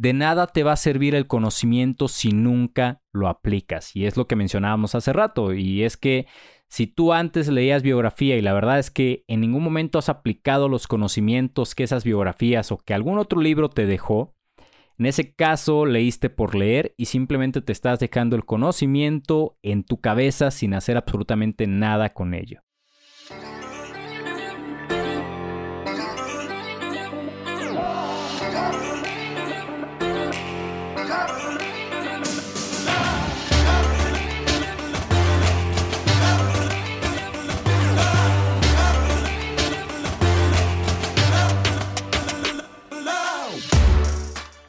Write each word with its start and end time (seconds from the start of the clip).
de 0.00 0.14
nada 0.14 0.46
te 0.46 0.62
va 0.62 0.72
a 0.72 0.76
servir 0.76 1.14
el 1.14 1.26
conocimiento 1.26 2.08
si 2.08 2.32
nunca 2.32 3.02
lo 3.12 3.28
aplicas. 3.28 3.94
Y 3.94 4.06
es 4.06 4.16
lo 4.16 4.26
que 4.26 4.34
mencionábamos 4.34 4.94
hace 4.94 5.12
rato. 5.12 5.52
Y 5.52 5.82
es 5.82 5.98
que 5.98 6.26
si 6.68 6.86
tú 6.86 7.12
antes 7.12 7.48
leías 7.48 7.82
biografía 7.82 8.38
y 8.38 8.40
la 8.40 8.54
verdad 8.54 8.78
es 8.78 8.90
que 8.90 9.24
en 9.28 9.42
ningún 9.42 9.62
momento 9.62 9.98
has 9.98 10.08
aplicado 10.08 10.70
los 10.70 10.86
conocimientos 10.86 11.74
que 11.74 11.82
esas 11.82 12.04
biografías 12.04 12.72
o 12.72 12.78
que 12.78 12.94
algún 12.94 13.18
otro 13.18 13.42
libro 13.42 13.68
te 13.68 13.84
dejó, 13.84 14.34
en 14.96 15.04
ese 15.04 15.34
caso 15.34 15.84
leíste 15.84 16.30
por 16.30 16.54
leer 16.54 16.94
y 16.96 17.04
simplemente 17.04 17.60
te 17.60 17.72
estás 17.72 17.98
dejando 17.98 18.36
el 18.36 18.46
conocimiento 18.46 19.58
en 19.60 19.84
tu 19.84 20.00
cabeza 20.00 20.50
sin 20.50 20.72
hacer 20.72 20.96
absolutamente 20.96 21.66
nada 21.66 22.14
con 22.14 22.32
ello. 22.32 22.62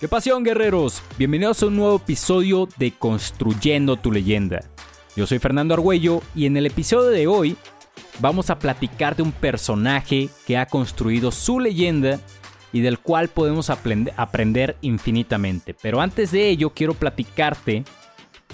¡Qué 0.02 0.08
pasión, 0.08 0.44
guerreros! 0.44 1.04
Bienvenidos 1.20 1.62
a 1.62 1.68
un 1.68 1.76
nuevo 1.76 1.98
episodio 1.98 2.68
de 2.78 2.92
Construyendo 2.92 3.98
tu 3.98 4.12
leyenda. 4.12 4.62
Yo 5.16 5.28
soy 5.28 5.38
Fernando 5.38 5.76
Argüello 5.76 6.24
y 6.34 6.48
en 6.48 6.58
el 6.58 6.66
episodio 6.66 7.12
de 7.12 7.28
hoy 7.28 7.56
vamos 8.20 8.50
a 8.50 8.58
platicar 8.58 9.16
de 9.16 9.22
un 9.22 9.32
personaje 9.32 10.30
que 10.48 10.58
ha 10.58 10.66
construido 10.66 11.32
su 11.32 11.60
leyenda 11.60 12.20
y 12.74 12.82
del 12.82 12.98
cual 12.98 13.28
podemos 13.28 13.70
aprender 13.70 14.76
infinitamente. 14.82 15.76
Pero 15.80 16.02
antes 16.02 16.32
de 16.32 16.50
ello 16.50 16.72
quiero 16.72 16.96
platicarte 16.96 17.84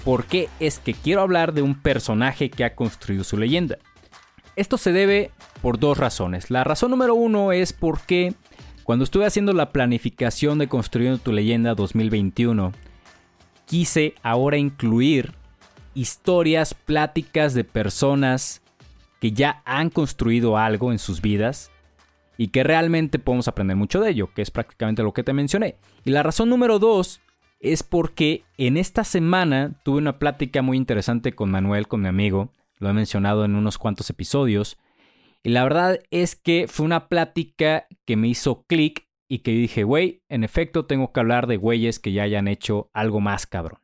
por 0.04 0.26
qué 0.26 0.50
es 0.60 0.78
que 0.78 0.92
quiero 0.92 1.22
hablar 1.22 1.54
de 1.54 1.62
un 1.62 1.80
personaje 1.80 2.50
que 2.50 2.64
ha 2.64 2.74
construido 2.74 3.24
su 3.24 3.38
leyenda. 3.38 3.78
Esto 4.54 4.76
se 4.76 4.92
debe 4.92 5.30
por 5.62 5.78
dos 5.78 5.96
razones. 5.96 6.50
La 6.50 6.62
razón 6.62 6.90
número 6.90 7.14
uno 7.14 7.52
es 7.52 7.72
porque 7.72 8.34
cuando 8.88 9.04
estuve 9.04 9.26
haciendo 9.26 9.52
la 9.52 9.70
planificación 9.70 10.58
de 10.58 10.66
Construyendo 10.66 11.18
tu 11.18 11.30
leyenda 11.30 11.74
2021, 11.74 12.72
quise 13.66 14.14
ahora 14.22 14.56
incluir 14.56 15.34
historias, 15.92 16.72
pláticas 16.72 17.52
de 17.52 17.64
personas 17.64 18.62
que 19.20 19.32
ya 19.32 19.60
han 19.66 19.90
construido 19.90 20.56
algo 20.56 20.90
en 20.90 20.98
sus 20.98 21.20
vidas 21.20 21.70
y 22.38 22.48
que 22.48 22.64
realmente 22.64 23.18
podemos 23.18 23.46
aprender 23.46 23.76
mucho 23.76 24.00
de 24.00 24.08
ello, 24.08 24.32
que 24.32 24.40
es 24.40 24.50
prácticamente 24.50 25.02
lo 25.02 25.12
que 25.12 25.22
te 25.22 25.34
mencioné. 25.34 25.76
Y 26.06 26.10
la 26.10 26.22
razón 26.22 26.48
número 26.48 26.78
dos 26.78 27.20
es 27.60 27.82
porque 27.82 28.44
en 28.56 28.78
esta 28.78 29.04
semana 29.04 29.78
tuve 29.82 29.98
una 29.98 30.18
plática 30.18 30.62
muy 30.62 30.78
interesante 30.78 31.34
con 31.34 31.50
Manuel, 31.50 31.88
con 31.88 32.00
mi 32.00 32.08
amigo, 32.08 32.54
lo 32.78 32.88
he 32.88 32.94
mencionado 32.94 33.44
en 33.44 33.54
unos 33.54 33.76
cuantos 33.76 34.08
episodios, 34.08 34.78
y 35.48 35.50
la 35.50 35.62
verdad 35.62 35.98
es 36.10 36.36
que 36.36 36.66
fue 36.68 36.84
una 36.84 37.08
plática 37.08 37.86
que 38.04 38.16
me 38.16 38.28
hizo 38.28 38.66
clic 38.66 39.08
y 39.30 39.38
que 39.38 39.52
dije, 39.52 39.82
güey, 39.82 40.22
en 40.28 40.44
efecto 40.44 40.84
tengo 40.84 41.10
que 41.10 41.20
hablar 41.20 41.46
de 41.46 41.56
güeyes 41.56 41.98
que 41.98 42.12
ya 42.12 42.24
hayan 42.24 42.48
hecho 42.48 42.90
algo 42.92 43.20
más 43.20 43.46
cabrón. 43.46 43.80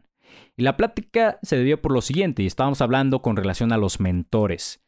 Y 0.58 0.62
la 0.62 0.76
plática 0.76 1.38
se 1.40 1.56
debió 1.56 1.80
por 1.80 1.92
lo 1.92 2.02
siguiente, 2.02 2.42
y 2.42 2.46
estábamos 2.46 2.82
hablando 2.82 3.22
con 3.22 3.34
relación 3.34 3.72
a 3.72 3.78
los 3.78 3.98
mentores. 3.98 4.84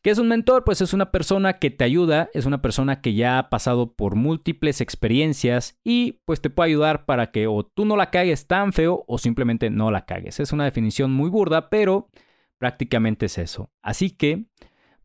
¿Qué 0.00 0.10
es 0.10 0.18
un 0.18 0.28
mentor? 0.28 0.62
Pues 0.62 0.80
es 0.80 0.92
una 0.92 1.10
persona 1.10 1.54
que 1.54 1.72
te 1.72 1.82
ayuda, 1.82 2.30
es 2.34 2.46
una 2.46 2.62
persona 2.62 3.00
que 3.00 3.14
ya 3.14 3.40
ha 3.40 3.48
pasado 3.50 3.96
por 3.96 4.14
múltiples 4.14 4.80
experiencias 4.80 5.76
y 5.82 6.20
pues 6.24 6.40
te 6.40 6.50
puede 6.50 6.68
ayudar 6.68 7.04
para 7.04 7.32
que 7.32 7.48
o 7.48 7.66
tú 7.66 7.84
no 7.84 7.96
la 7.96 8.12
cagues 8.12 8.46
tan 8.46 8.72
feo 8.72 9.02
o 9.08 9.18
simplemente 9.18 9.70
no 9.70 9.90
la 9.90 10.06
cagues. 10.06 10.38
Es 10.38 10.52
una 10.52 10.66
definición 10.66 11.12
muy 11.12 11.30
burda, 11.30 11.68
pero 11.68 12.10
prácticamente 12.58 13.26
es 13.26 13.38
eso. 13.38 13.72
Así 13.82 14.10
que 14.10 14.46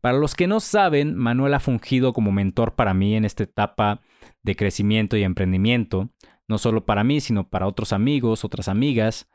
para 0.02 0.18
los 0.18 0.34
que 0.34 0.48
no 0.48 0.58
saben, 0.58 1.14
Manuel 1.14 1.54
ha 1.54 1.60
fungido 1.60 2.12
como 2.12 2.32
mentor 2.32 2.74
para 2.74 2.92
mí 2.92 3.14
en 3.14 3.24
esta 3.24 3.44
etapa 3.44 4.02
de 4.42 4.56
crecimiento 4.56 5.16
y 5.16 5.22
emprendimiento, 5.22 6.10
no 6.48 6.58
solo 6.58 6.84
para 6.84 7.04
mí, 7.04 7.20
sino 7.20 7.48
para 7.48 7.68
otros 7.68 7.92
amigos, 7.92 8.44
otras 8.44 8.66
amigas, 8.66 9.30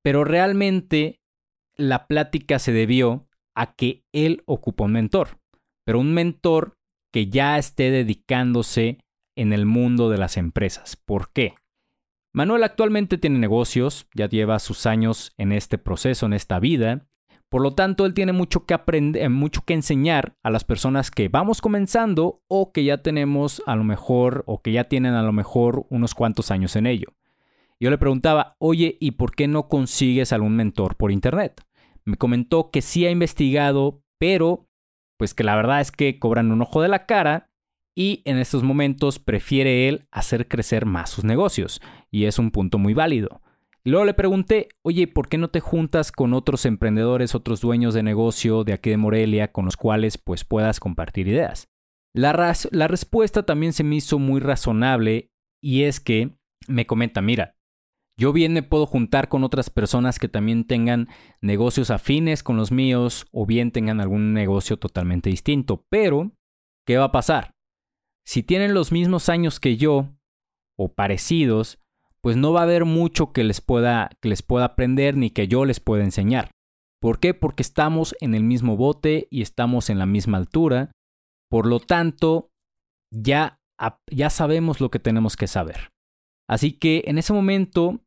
pero 0.00 0.24
realmente 0.24 1.20
la 1.76 2.06
plática 2.06 2.58
se 2.58 2.72
debió 2.72 3.28
a 3.54 3.74
que 3.74 4.02
él 4.12 4.42
ocupa 4.46 4.84
un 4.84 4.92
mentor, 4.92 5.38
pero 5.84 6.00
un 6.00 6.14
mentor 6.14 6.78
que 7.12 7.28
ya 7.28 7.58
esté 7.58 7.90
dedicándose 7.90 8.98
en 9.36 9.52
el 9.52 9.66
mundo 9.66 10.08
de 10.08 10.16
las 10.16 10.38
empresas. 10.38 10.96
¿Por 10.96 11.30
qué? 11.34 11.54
Manuel 12.32 12.64
actualmente 12.64 13.18
tiene 13.18 13.38
negocios, 13.38 14.06
ya 14.14 14.26
lleva 14.26 14.58
sus 14.58 14.86
años 14.86 15.34
en 15.36 15.52
este 15.52 15.76
proceso, 15.76 16.24
en 16.24 16.32
esta 16.32 16.58
vida, 16.60 17.06
por 17.52 17.60
lo 17.60 17.74
tanto, 17.74 18.06
él 18.06 18.14
tiene 18.14 18.32
mucho 18.32 18.64
que 18.64 18.72
aprender, 18.72 19.28
mucho 19.28 19.60
que 19.66 19.74
enseñar 19.74 20.38
a 20.42 20.48
las 20.48 20.64
personas 20.64 21.10
que 21.10 21.28
vamos 21.28 21.60
comenzando 21.60 22.40
o 22.48 22.72
que 22.72 22.82
ya 22.82 23.02
tenemos 23.02 23.62
a 23.66 23.76
lo 23.76 23.84
mejor 23.84 24.42
o 24.46 24.62
que 24.62 24.72
ya 24.72 24.84
tienen 24.84 25.12
a 25.12 25.22
lo 25.22 25.34
mejor 25.34 25.84
unos 25.90 26.14
cuantos 26.14 26.50
años 26.50 26.76
en 26.76 26.86
ello. 26.86 27.08
Yo 27.78 27.90
le 27.90 27.98
preguntaba, 27.98 28.56
oye, 28.58 28.96
¿y 29.00 29.10
por 29.10 29.34
qué 29.34 29.48
no 29.48 29.68
consigues 29.68 30.32
algún 30.32 30.56
mentor 30.56 30.96
por 30.96 31.12
internet? 31.12 31.60
Me 32.06 32.16
comentó 32.16 32.70
que 32.70 32.80
sí 32.80 33.04
ha 33.04 33.10
investigado, 33.10 34.02
pero 34.16 34.66
pues 35.18 35.34
que 35.34 35.44
la 35.44 35.54
verdad 35.54 35.82
es 35.82 35.92
que 35.92 36.18
cobran 36.18 36.52
un 36.52 36.62
ojo 36.62 36.80
de 36.80 36.88
la 36.88 37.04
cara 37.04 37.50
y 37.94 38.22
en 38.24 38.38
estos 38.38 38.62
momentos 38.62 39.18
prefiere 39.18 39.90
él 39.90 40.08
hacer 40.10 40.48
crecer 40.48 40.86
más 40.86 41.10
sus 41.10 41.24
negocios. 41.24 41.82
Y 42.10 42.24
es 42.24 42.38
un 42.38 42.50
punto 42.50 42.78
muy 42.78 42.94
válido. 42.94 43.41
Luego 43.84 44.04
le 44.04 44.14
pregunté, 44.14 44.68
oye, 44.82 45.08
¿por 45.08 45.28
qué 45.28 45.38
no 45.38 45.50
te 45.50 45.60
juntas 45.60 46.12
con 46.12 46.34
otros 46.34 46.66
emprendedores, 46.66 47.34
otros 47.34 47.60
dueños 47.60 47.94
de 47.94 48.04
negocio 48.04 48.62
de 48.62 48.74
aquí 48.74 48.90
de 48.90 48.96
Morelia 48.96 49.50
con 49.50 49.64
los 49.64 49.76
cuales 49.76 50.18
pues 50.18 50.44
puedas 50.44 50.78
compartir 50.78 51.26
ideas? 51.26 51.68
La, 52.14 52.54
la 52.70 52.88
respuesta 52.88 53.44
también 53.44 53.72
se 53.72 53.82
me 53.82 53.96
hizo 53.96 54.18
muy 54.18 54.40
razonable 54.40 55.30
y 55.60 55.82
es 55.82 55.98
que 55.98 56.36
me 56.68 56.86
comenta, 56.86 57.22
mira, 57.22 57.56
yo 58.16 58.32
bien 58.32 58.52
me 58.52 58.62
puedo 58.62 58.86
juntar 58.86 59.28
con 59.28 59.42
otras 59.42 59.70
personas 59.70 60.18
que 60.20 60.28
también 60.28 60.64
tengan 60.64 61.08
negocios 61.40 61.90
afines 61.90 62.44
con 62.44 62.56
los 62.56 62.70
míos 62.70 63.26
o 63.32 63.46
bien 63.46 63.72
tengan 63.72 64.00
algún 64.00 64.32
negocio 64.32 64.76
totalmente 64.76 65.30
distinto, 65.30 65.86
pero 65.88 66.30
¿qué 66.86 66.98
va 66.98 67.06
a 67.06 67.12
pasar? 67.12 67.56
Si 68.24 68.44
tienen 68.44 68.74
los 68.74 68.92
mismos 68.92 69.28
años 69.28 69.58
que 69.58 69.76
yo 69.76 70.14
o 70.78 70.94
parecidos, 70.94 71.81
pues 72.22 72.36
no 72.36 72.52
va 72.52 72.60
a 72.60 72.64
haber 72.64 72.84
mucho 72.84 73.32
que 73.32 73.44
les 73.44 73.60
pueda, 73.60 74.10
que 74.20 74.28
les 74.28 74.42
pueda 74.42 74.64
aprender 74.64 75.16
ni 75.16 75.30
que 75.30 75.48
yo 75.48 75.64
les 75.64 75.80
pueda 75.80 76.04
enseñar. 76.04 76.50
¿Por 77.00 77.18
qué? 77.18 77.34
Porque 77.34 77.62
estamos 77.62 78.14
en 78.20 78.34
el 78.34 78.44
mismo 78.44 78.76
bote 78.76 79.26
y 79.28 79.42
estamos 79.42 79.90
en 79.90 79.98
la 79.98 80.06
misma 80.06 80.38
altura. 80.38 80.92
Por 81.50 81.66
lo 81.66 81.80
tanto, 81.80 82.50
ya, 83.12 83.58
ya 84.08 84.30
sabemos 84.30 84.80
lo 84.80 84.90
que 84.90 85.00
tenemos 85.00 85.36
que 85.36 85.48
saber. 85.48 85.88
Así 86.48 86.72
que 86.72 87.02
en 87.06 87.18
ese 87.18 87.32
momento, 87.32 88.00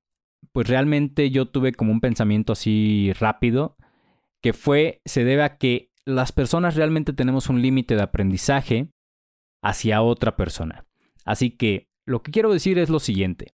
pues 0.54 0.70
realmente 0.70 1.30
yo 1.30 1.48
tuve 1.48 1.74
como 1.74 1.92
un 1.92 2.00
pensamiento 2.00 2.54
así 2.54 3.12
rápido, 3.20 3.76
que 4.42 4.54
fue, 4.54 5.02
se 5.04 5.26
debe 5.26 5.44
a 5.44 5.58
que 5.58 5.90
las 6.06 6.32
personas 6.32 6.76
realmente 6.76 7.12
tenemos 7.12 7.50
un 7.50 7.62
límite 7.62 7.96
de 7.96 8.04
aprendizaje 8.04 8.92
hacia 9.62 10.02
otra 10.02 10.38
persona. 10.38 10.86
Así 11.26 11.52
que 11.52 11.88
lo 12.06 12.22
que 12.22 12.32
quiero 12.32 12.54
decir 12.54 12.78
es 12.78 12.90
lo 12.90 13.00
siguiente. 13.00 13.56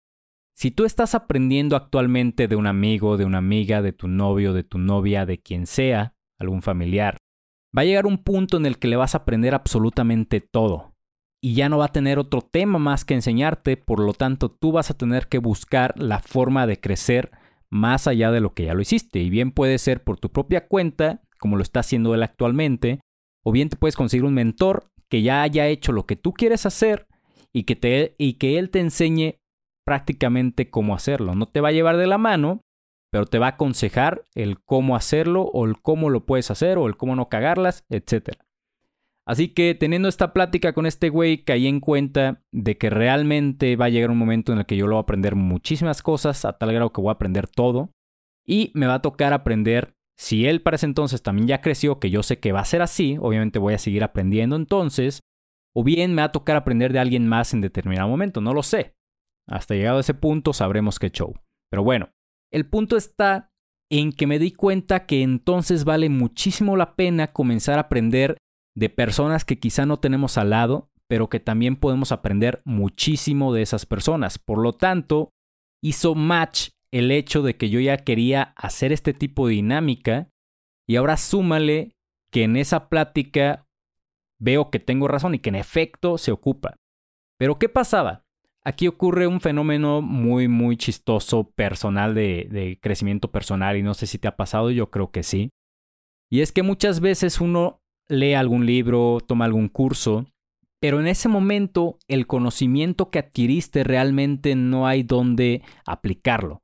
Si 0.59 0.71
tú 0.71 0.83
estás 0.83 1.15
aprendiendo 1.15 1.77
actualmente 1.77 2.49
de 2.49 2.57
un 2.57 2.67
amigo, 2.67 3.15
de 3.15 3.23
una 3.23 3.37
amiga, 3.37 3.81
de 3.81 3.93
tu 3.93 4.09
novio, 4.09 4.51
de 4.51 4.65
tu 4.65 4.77
novia, 4.77 5.25
de 5.25 5.37
quien 5.37 5.65
sea, 5.65 6.15
algún 6.37 6.61
familiar, 6.61 7.15
va 7.73 7.83
a 7.83 7.85
llegar 7.85 8.05
un 8.05 8.17
punto 8.17 8.57
en 8.57 8.65
el 8.65 8.77
que 8.77 8.89
le 8.89 8.97
vas 8.97 9.15
a 9.15 9.19
aprender 9.19 9.55
absolutamente 9.55 10.41
todo. 10.41 10.97
Y 11.41 11.53
ya 11.53 11.69
no 11.69 11.77
va 11.77 11.85
a 11.85 11.93
tener 11.93 12.19
otro 12.19 12.41
tema 12.41 12.77
más 12.77 13.05
que 13.05 13.13
enseñarte, 13.13 13.77
por 13.77 14.01
lo 14.01 14.11
tanto 14.11 14.51
tú 14.51 14.73
vas 14.73 14.91
a 14.91 14.97
tener 14.97 15.29
que 15.29 15.37
buscar 15.37 15.97
la 15.97 16.19
forma 16.19 16.67
de 16.67 16.77
crecer 16.77 17.31
más 17.69 18.05
allá 18.05 18.29
de 18.29 18.41
lo 18.41 18.53
que 18.53 18.65
ya 18.65 18.73
lo 18.73 18.81
hiciste. 18.81 19.19
Y 19.19 19.29
bien 19.29 19.53
puede 19.53 19.77
ser 19.77 20.03
por 20.03 20.19
tu 20.19 20.29
propia 20.29 20.67
cuenta, 20.67 21.21
como 21.39 21.55
lo 21.55 21.63
está 21.63 21.79
haciendo 21.79 22.13
él 22.13 22.21
actualmente, 22.21 22.99
o 23.45 23.53
bien 23.53 23.69
te 23.69 23.77
puedes 23.77 23.95
conseguir 23.95 24.25
un 24.25 24.33
mentor 24.33 24.91
que 25.07 25.21
ya 25.21 25.41
haya 25.41 25.67
hecho 25.67 25.93
lo 25.93 26.05
que 26.05 26.17
tú 26.17 26.33
quieres 26.33 26.65
hacer 26.65 27.07
y 27.53 27.63
que, 27.63 27.77
te, 27.77 28.15
y 28.17 28.33
que 28.33 28.59
él 28.59 28.69
te 28.71 28.81
enseñe 28.81 29.39
prácticamente 29.89 30.69
cómo 30.69 30.93
hacerlo. 30.93 31.33
No 31.33 31.47
te 31.47 31.61
va 31.61 31.69
a 31.69 31.71
llevar 31.71 31.97
de 31.97 32.05
la 32.05 32.19
mano, 32.19 32.61
pero 33.11 33.25
te 33.25 33.39
va 33.39 33.47
a 33.47 33.49
aconsejar 33.53 34.23
el 34.35 34.59
cómo 34.63 34.95
hacerlo 34.95 35.41
o 35.41 35.65
el 35.65 35.81
cómo 35.81 36.11
lo 36.11 36.27
puedes 36.27 36.51
hacer 36.51 36.77
o 36.77 36.85
el 36.85 36.95
cómo 36.95 37.15
no 37.15 37.27
cagarlas, 37.27 37.85
etc. 37.89 38.37
Así 39.27 39.47
que 39.47 39.73
teniendo 39.73 40.07
esta 40.07 40.31
plática 40.31 40.73
con 40.73 40.85
este 40.85 41.09
güey, 41.09 41.43
caí 41.43 41.65
en 41.65 41.79
cuenta 41.79 42.43
de 42.51 42.77
que 42.77 42.91
realmente 42.91 43.77
va 43.77 43.85
a 43.85 43.89
llegar 43.89 44.11
un 44.11 44.19
momento 44.19 44.53
en 44.53 44.59
el 44.59 44.67
que 44.67 44.77
yo 44.77 44.85
lo 44.85 44.93
voy 44.93 44.99
a 44.99 45.01
aprender 45.01 45.33
muchísimas 45.33 46.03
cosas, 46.03 46.45
a 46.45 46.53
tal 46.59 46.71
grado 46.71 46.93
que 46.93 47.01
voy 47.01 47.09
a 47.09 47.13
aprender 47.13 47.47
todo. 47.47 47.89
Y 48.45 48.71
me 48.75 48.85
va 48.85 48.93
a 48.93 49.01
tocar 49.01 49.33
aprender, 49.33 49.95
si 50.19 50.45
él 50.45 50.61
para 50.61 50.75
ese 50.75 50.85
entonces 50.85 51.23
también 51.23 51.47
ya 51.47 51.61
creció, 51.61 51.99
que 51.99 52.11
yo 52.11 52.21
sé 52.21 52.37
que 52.37 52.51
va 52.51 52.59
a 52.59 52.65
ser 52.65 52.83
así, 52.83 53.17
obviamente 53.19 53.57
voy 53.57 53.73
a 53.73 53.79
seguir 53.79 54.03
aprendiendo 54.03 54.55
entonces, 54.55 55.21
o 55.75 55.83
bien 55.83 56.13
me 56.13 56.21
va 56.21 56.27
a 56.27 56.31
tocar 56.31 56.57
aprender 56.57 56.93
de 56.93 56.99
alguien 56.99 57.27
más 57.27 57.55
en 57.55 57.61
determinado 57.61 58.07
momento, 58.07 58.39
no 58.39 58.53
lo 58.53 58.61
sé. 58.61 58.93
Hasta 59.49 59.75
llegado 59.75 59.97
a 59.97 60.01
ese 60.01 60.13
punto 60.13 60.53
sabremos 60.53 60.99
qué 60.99 61.09
show. 61.09 61.33
Pero 61.71 61.83
bueno, 61.83 62.11
el 62.51 62.67
punto 62.67 62.97
está 62.97 63.51
en 63.91 64.11
que 64.11 64.27
me 64.27 64.39
di 64.39 64.51
cuenta 64.51 65.05
que 65.05 65.23
entonces 65.23 65.83
vale 65.83 66.09
muchísimo 66.09 66.77
la 66.77 66.95
pena 66.95 67.27
comenzar 67.27 67.77
a 67.77 67.83
aprender 67.83 68.37
de 68.75 68.89
personas 68.89 69.45
que 69.45 69.59
quizá 69.59 69.85
no 69.85 69.97
tenemos 69.97 70.37
al 70.37 70.51
lado, 70.51 70.89
pero 71.07 71.27
que 71.27 71.39
también 71.39 71.75
podemos 71.75 72.11
aprender 72.11 72.61
muchísimo 72.65 73.53
de 73.53 73.63
esas 73.63 73.85
personas. 73.85 74.37
Por 74.37 74.59
lo 74.59 74.73
tanto, 74.73 75.31
hizo 75.83 76.13
match 76.13 76.69
el 76.91 77.11
hecho 77.11 77.41
de 77.41 77.57
que 77.57 77.69
yo 77.69 77.79
ya 77.79 77.97
quería 77.97 78.53
hacer 78.55 78.91
este 78.91 79.13
tipo 79.13 79.47
de 79.47 79.55
dinámica 79.55 80.29
y 80.87 80.95
ahora 80.95 81.17
súmale 81.17 81.93
que 82.31 82.43
en 82.43 82.57
esa 82.57 82.89
plática 82.89 83.65
veo 84.39 84.69
que 84.69 84.79
tengo 84.79 85.07
razón 85.07 85.35
y 85.35 85.39
que 85.39 85.49
en 85.49 85.55
efecto 85.55 86.17
se 86.17 86.31
ocupa. 86.31 86.75
Pero 87.39 87.57
¿qué 87.57 87.69
pasaba? 87.69 88.25
Aquí 88.69 88.87
ocurre 88.87 89.25
un 89.25 89.41
fenómeno 89.41 90.03
muy, 90.03 90.47
muy 90.47 90.77
chistoso 90.77 91.49
personal 91.55 92.13
de, 92.13 92.47
de, 92.51 92.77
crecimiento 92.79 93.31
personal 93.31 93.77
y 93.77 93.81
no 93.81 93.95
sé 93.95 94.05
si 94.05 94.19
te 94.19 94.27
ha 94.27 94.35
pasado, 94.35 94.69
yo 94.69 94.91
creo 94.91 95.09
que 95.09 95.23
sí. 95.23 95.49
Y 96.29 96.41
es 96.41 96.51
que 96.51 96.61
muchas 96.61 96.99
veces 96.99 97.41
uno 97.41 97.81
lee 98.07 98.35
algún 98.35 98.67
libro, 98.67 99.21
toma 99.27 99.45
algún 99.45 99.69
curso, 99.69 100.27
pero 100.79 100.99
en 100.99 101.07
ese 101.07 101.29
momento 101.29 101.97
el 102.07 102.27
conocimiento 102.27 103.09
que 103.09 103.17
adquiriste 103.17 103.83
realmente 103.83 104.53
no 104.53 104.85
hay 104.85 105.01
dónde 105.01 105.63
aplicarlo. 105.83 106.61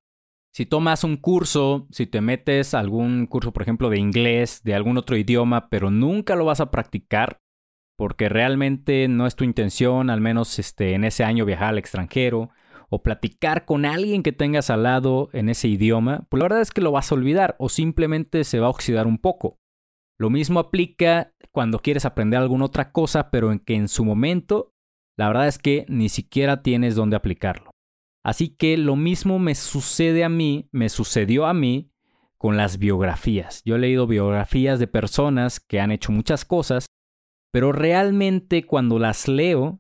Si 0.53 0.67
tomas 0.67 1.03
un 1.03 1.17
curso, 1.17 1.87
si 1.89 2.05
te 2.05 2.21
metes 2.21 2.75
a 2.75 2.81
algún 2.81 3.25
curso, 3.25 3.51
por 3.51 3.63
ejemplo, 3.63 3.89
de 3.89 3.97
inglés, 3.97 4.61
de 4.63 4.75
algún 4.75 4.99
otro 4.99 5.17
idioma, 5.17 5.69
pero 5.69 5.89
nunca 5.89 6.35
lo 6.35 6.45
vas 6.45 6.59
a 6.59 6.69
practicar, 6.69 7.39
porque 7.97 8.29
realmente 8.29 9.07
no 9.07 9.27
es 9.27 9.35
tu 9.35 9.43
intención, 9.43 10.09
al 10.09 10.21
menos 10.21 10.59
este, 10.59 10.93
en 10.93 11.03
ese 11.03 11.23
año 11.23 11.45
viajar 11.45 11.69
al 11.69 11.77
extranjero, 11.77 12.49
o 12.89 13.01
platicar 13.01 13.65
con 13.65 13.85
alguien 13.85 14.23
que 14.23 14.31
tengas 14.31 14.69
al 14.69 14.83
lado 14.83 15.29
en 15.33 15.49
ese 15.49 15.67
idioma, 15.67 16.25
pues 16.29 16.39
la 16.39 16.45
verdad 16.45 16.61
es 16.61 16.71
que 16.71 16.81
lo 16.81 16.91
vas 16.91 17.11
a 17.11 17.15
olvidar 17.15 17.55
o 17.59 17.69
simplemente 17.69 18.43
se 18.43 18.59
va 18.59 18.67
a 18.67 18.71
oxidar 18.71 19.07
un 19.07 19.17
poco. 19.17 19.59
Lo 20.17 20.29
mismo 20.29 20.59
aplica 20.59 21.33
cuando 21.51 21.79
quieres 21.79 22.05
aprender 22.05 22.39
alguna 22.39 22.65
otra 22.65 22.91
cosa, 22.91 23.31
pero 23.31 23.51
en 23.51 23.59
que 23.59 23.75
en 23.75 23.87
su 23.87 24.05
momento, 24.05 24.73
la 25.17 25.27
verdad 25.27 25.47
es 25.47 25.57
que 25.57 25.85
ni 25.89 26.09
siquiera 26.09 26.61
tienes 26.61 26.95
dónde 26.95 27.15
aplicarlo. 27.15 27.71
Así 28.23 28.49
que 28.49 28.77
lo 28.77 28.95
mismo 28.95 29.39
me 29.39 29.55
sucede 29.55 30.23
a 30.23 30.29
mí, 30.29 30.67
me 30.71 30.89
sucedió 30.89 31.45
a 31.45 31.53
mí 31.53 31.91
con 32.37 32.57
las 32.57 32.77
biografías. 32.77 33.61
Yo 33.65 33.75
he 33.75 33.79
leído 33.79 34.07
biografías 34.07 34.79
de 34.79 34.87
personas 34.87 35.59
que 35.59 35.79
han 35.79 35.91
hecho 35.91 36.11
muchas 36.11 36.45
cosas, 36.45 36.87
pero 37.55 37.71
realmente 37.71 38.65
cuando 38.65 38.99
las 38.99 39.29
leo, 39.29 39.79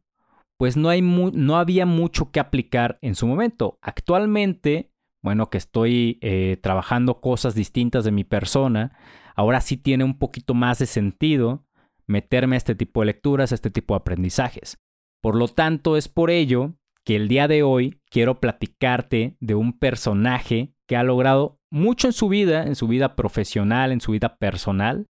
pues 0.57 0.77
no, 0.77 0.87
hay 0.87 1.01
no 1.01 1.57
había 1.57 1.85
mucho 1.85 2.31
que 2.31 2.39
aplicar 2.39 2.97
en 3.01 3.15
su 3.15 3.27
momento. 3.27 3.79
Actualmente, 3.81 4.93
bueno, 5.21 5.49
que 5.49 5.57
estoy 5.57 6.17
eh, 6.21 6.57
trabajando 6.63 7.19
cosas 7.19 7.53
distintas 7.53 8.05
de 8.05 8.13
mi 8.13 8.23
persona, 8.23 8.97
ahora 9.35 9.59
sí 9.59 9.75
tiene 9.75 10.05
un 10.05 10.17
poquito 10.17 10.53
más 10.53 10.79
de 10.79 10.85
sentido 10.85 11.65
meterme 12.07 12.55
a 12.55 12.59
este 12.59 12.75
tipo 12.75 13.01
de 13.01 13.07
lecturas, 13.07 13.51
a 13.51 13.55
este 13.55 13.71
tipo 13.71 13.93
de 13.93 13.97
aprendizajes. 13.97 14.77
Por 15.21 15.35
lo 15.35 15.49
tanto, 15.49 15.97
es 15.97 16.07
por 16.07 16.31
ello 16.31 16.75
que 17.03 17.17
el 17.17 17.27
día 17.27 17.49
de 17.49 17.63
hoy 17.63 17.99
quiero 18.09 18.39
platicarte 18.39 19.35
de 19.41 19.55
un 19.55 19.77
personaje 19.77 20.73
que 20.87 20.95
ha 20.95 21.03
logrado 21.03 21.59
mucho 21.69 22.07
en 22.07 22.13
su 22.13 22.29
vida, 22.29 22.63
en 22.63 22.75
su 22.75 22.87
vida 22.87 23.17
profesional, 23.17 23.91
en 23.91 23.99
su 23.99 24.13
vida 24.13 24.37
personal, 24.37 25.07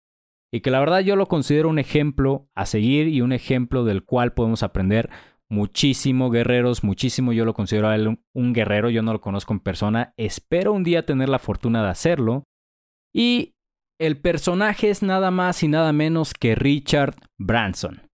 y 0.55 0.61
que 0.61 0.71
la 0.71 0.79
verdad 0.79 1.01
yo 1.01 1.17
lo 1.17 1.25
considero 1.25 1.67
un 1.67 1.79
ejemplo 1.79 2.47
a 2.55 2.65
seguir 2.65 3.09
y 3.09 3.19
un 3.19 3.33
ejemplo 3.33 3.83
del 3.83 4.05
cual 4.05 4.31
podemos 4.31 4.63
aprender 4.63 5.09
muchísimo, 5.49 6.29
guerreros, 6.29 6.81
muchísimo. 6.81 7.33
Yo 7.33 7.43
lo 7.43 7.53
considero 7.53 7.89
a 7.89 7.95
él 7.95 8.21
un 8.33 8.53
guerrero, 8.53 8.89
yo 8.89 9.01
no 9.01 9.11
lo 9.11 9.19
conozco 9.19 9.51
en 9.51 9.59
persona, 9.59 10.13
espero 10.15 10.71
un 10.71 10.85
día 10.85 11.05
tener 11.05 11.27
la 11.27 11.39
fortuna 11.39 11.83
de 11.83 11.89
hacerlo. 11.89 12.45
Y 13.13 13.55
el 13.99 14.21
personaje 14.21 14.89
es 14.89 15.03
nada 15.03 15.29
más 15.29 15.61
y 15.61 15.67
nada 15.67 15.91
menos 15.91 16.33
que 16.33 16.55
Richard 16.55 17.15
Branson. 17.37 18.09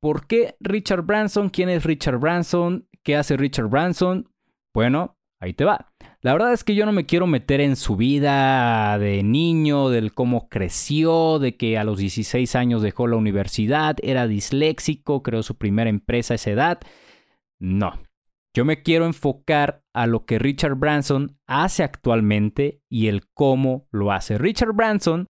¿Por 0.00 0.26
qué 0.26 0.56
Richard 0.58 1.02
Branson? 1.02 1.48
¿Quién 1.48 1.68
es 1.68 1.84
Richard 1.84 2.18
Branson? 2.18 2.88
¿Qué 3.04 3.14
hace 3.14 3.36
Richard 3.36 3.68
Branson? 3.68 4.28
Bueno, 4.74 5.16
ahí 5.40 5.54
te 5.54 5.64
va. 5.64 5.92
La 6.20 6.32
verdad 6.32 6.52
es 6.52 6.64
que 6.64 6.74
yo 6.74 6.84
no 6.84 6.90
me 6.90 7.06
quiero 7.06 7.28
meter 7.28 7.60
en 7.60 7.76
su 7.76 7.96
vida 7.96 8.98
de 8.98 9.22
niño, 9.22 9.88
del 9.88 10.12
cómo 10.14 10.48
creció, 10.48 11.38
de 11.38 11.56
que 11.56 11.78
a 11.78 11.84
los 11.84 11.98
16 11.98 12.56
años 12.56 12.82
dejó 12.82 13.06
la 13.06 13.16
universidad, 13.16 13.96
era 14.02 14.26
disléxico, 14.26 15.22
creó 15.22 15.44
su 15.44 15.56
primera 15.56 15.88
empresa 15.88 16.34
a 16.34 16.36
esa 16.36 16.50
edad. 16.50 16.80
No, 17.60 18.00
yo 18.52 18.64
me 18.64 18.82
quiero 18.82 19.06
enfocar 19.06 19.84
a 19.94 20.08
lo 20.08 20.24
que 20.24 20.40
Richard 20.40 20.74
Branson 20.74 21.38
hace 21.46 21.84
actualmente 21.84 22.82
y 22.88 23.06
el 23.06 23.28
cómo 23.32 23.86
lo 23.92 24.10
hace. 24.10 24.38
Richard 24.38 24.72
Branson 24.72 25.28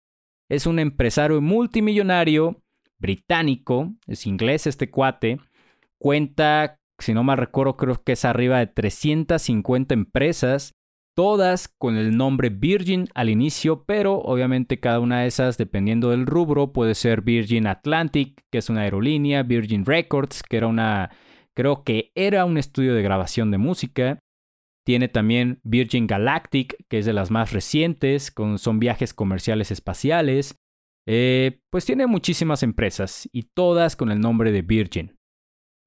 es 0.50 0.68
un 0.68 0.78
empresario 0.78 1.42
multimillonario 1.42 2.62
británico, 3.00 3.96
es 4.06 4.28
inglés 4.28 4.68
este 4.68 4.92
cuate, 4.92 5.40
cuenta, 5.98 6.80
si 7.00 7.16
no 7.16 7.24
mal 7.24 7.38
recuerdo, 7.38 7.76
creo 7.78 8.04
que 8.04 8.12
es 8.12 8.26
arriba 8.26 8.60
de 8.60 8.68
350 8.68 9.96
empresas, 9.96 10.75
todas 11.16 11.68
con 11.68 11.98
el 11.98 12.16
nombre 12.16 12.50
Virgin 12.50 13.08
al 13.16 13.30
inicio, 13.30 13.86
pero 13.86 14.20
obviamente 14.20 14.80
cada 14.80 15.00
una 15.00 15.22
de 15.22 15.28
esas, 15.28 15.58
dependiendo 15.58 16.12
del 16.12 16.26
rubro, 16.26 16.74
puede 16.74 16.94
ser 16.94 17.22
Virgin 17.22 17.68
Atlantic, 17.68 18.44
que 18.52 18.60
es 18.60 18.70
una 18.70 18.82
aerolínea, 18.82 19.44
Virgin 19.44 19.86
Records, 19.86 20.44
que 20.44 20.58
era 20.58 20.68
una 20.68 21.10
Creo 21.56 21.84
que 21.84 22.12
era 22.16 22.44
un 22.46 22.58
estudio 22.58 22.94
de 22.94 23.02
grabación 23.02 23.50
de 23.50 23.58
música. 23.58 24.20
Tiene 24.86 25.08
también 25.08 25.62
Virgin 25.64 26.06
Galactic, 26.06 26.76
que 26.90 27.00
es 27.00 27.06
de 27.06 27.14
las 27.14 27.32
más 27.32 27.54
recientes, 27.54 28.34
son 28.58 28.80
viajes 28.80 29.14
comerciales 29.14 29.72
espaciales. 29.72 30.60
Eh, 31.08 31.62
pues 31.72 31.86
tiene 31.86 32.08
muchísimas 32.08 32.62
empresas 32.62 33.30
y 33.32 33.44
todas 33.44 33.96
con 33.96 34.12
el 34.12 34.20
nombre 34.20 34.52
de 34.52 34.64
Virgin. 34.64 35.15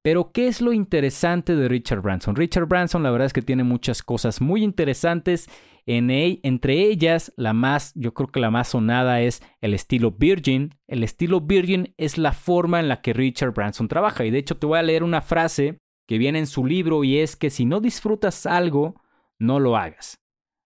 Pero, 0.02 0.32
¿qué 0.32 0.48
es 0.48 0.60
lo 0.60 0.72
interesante 0.72 1.56
de 1.56 1.68
Richard 1.68 2.00
Branson? 2.00 2.36
Richard 2.36 2.66
Branson, 2.66 3.02
la 3.02 3.10
verdad 3.10 3.26
es 3.26 3.32
que 3.32 3.42
tiene 3.42 3.64
muchas 3.64 4.02
cosas 4.02 4.40
muy 4.40 4.62
interesantes. 4.62 5.48
En 5.86 6.10
entre 6.10 6.82
ellas, 6.82 7.32
la 7.36 7.52
más, 7.52 7.92
yo 7.94 8.12
creo 8.14 8.28
que 8.28 8.40
la 8.40 8.50
más 8.50 8.68
sonada 8.68 9.20
es 9.22 9.42
el 9.60 9.74
estilo 9.74 10.12
Virgin. 10.12 10.74
El 10.86 11.02
estilo 11.02 11.40
Virgin 11.40 11.94
es 11.96 12.18
la 12.18 12.32
forma 12.32 12.78
en 12.78 12.88
la 12.88 13.00
que 13.00 13.12
Richard 13.12 13.54
Branson 13.54 13.88
trabaja. 13.88 14.24
Y 14.24 14.30
de 14.30 14.38
hecho, 14.38 14.56
te 14.56 14.66
voy 14.66 14.78
a 14.78 14.82
leer 14.82 15.02
una 15.02 15.22
frase 15.22 15.78
que 16.06 16.18
viene 16.18 16.38
en 16.38 16.46
su 16.46 16.64
libro 16.64 17.04
y 17.04 17.18
es 17.18 17.36
que 17.36 17.50
si 17.50 17.64
no 17.64 17.80
disfrutas 17.80 18.46
algo, 18.46 19.00
no 19.38 19.60
lo 19.60 19.76
hagas. 19.76 20.20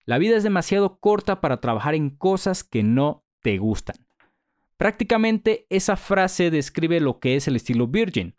La 0.04 0.18
vida 0.18 0.36
es 0.36 0.42
demasiado 0.42 0.98
corta 0.98 1.40
para 1.40 1.60
trabajar 1.60 1.94
en 1.94 2.10
cosas 2.10 2.64
que 2.64 2.82
no 2.82 3.24
te 3.42 3.58
gustan. 3.58 3.96
Prácticamente 4.76 5.66
esa 5.68 5.96
frase 5.96 6.50
describe 6.50 7.00
lo 7.00 7.20
que 7.20 7.36
es 7.36 7.46
el 7.46 7.56
estilo 7.56 7.86
Virgin. 7.86 8.34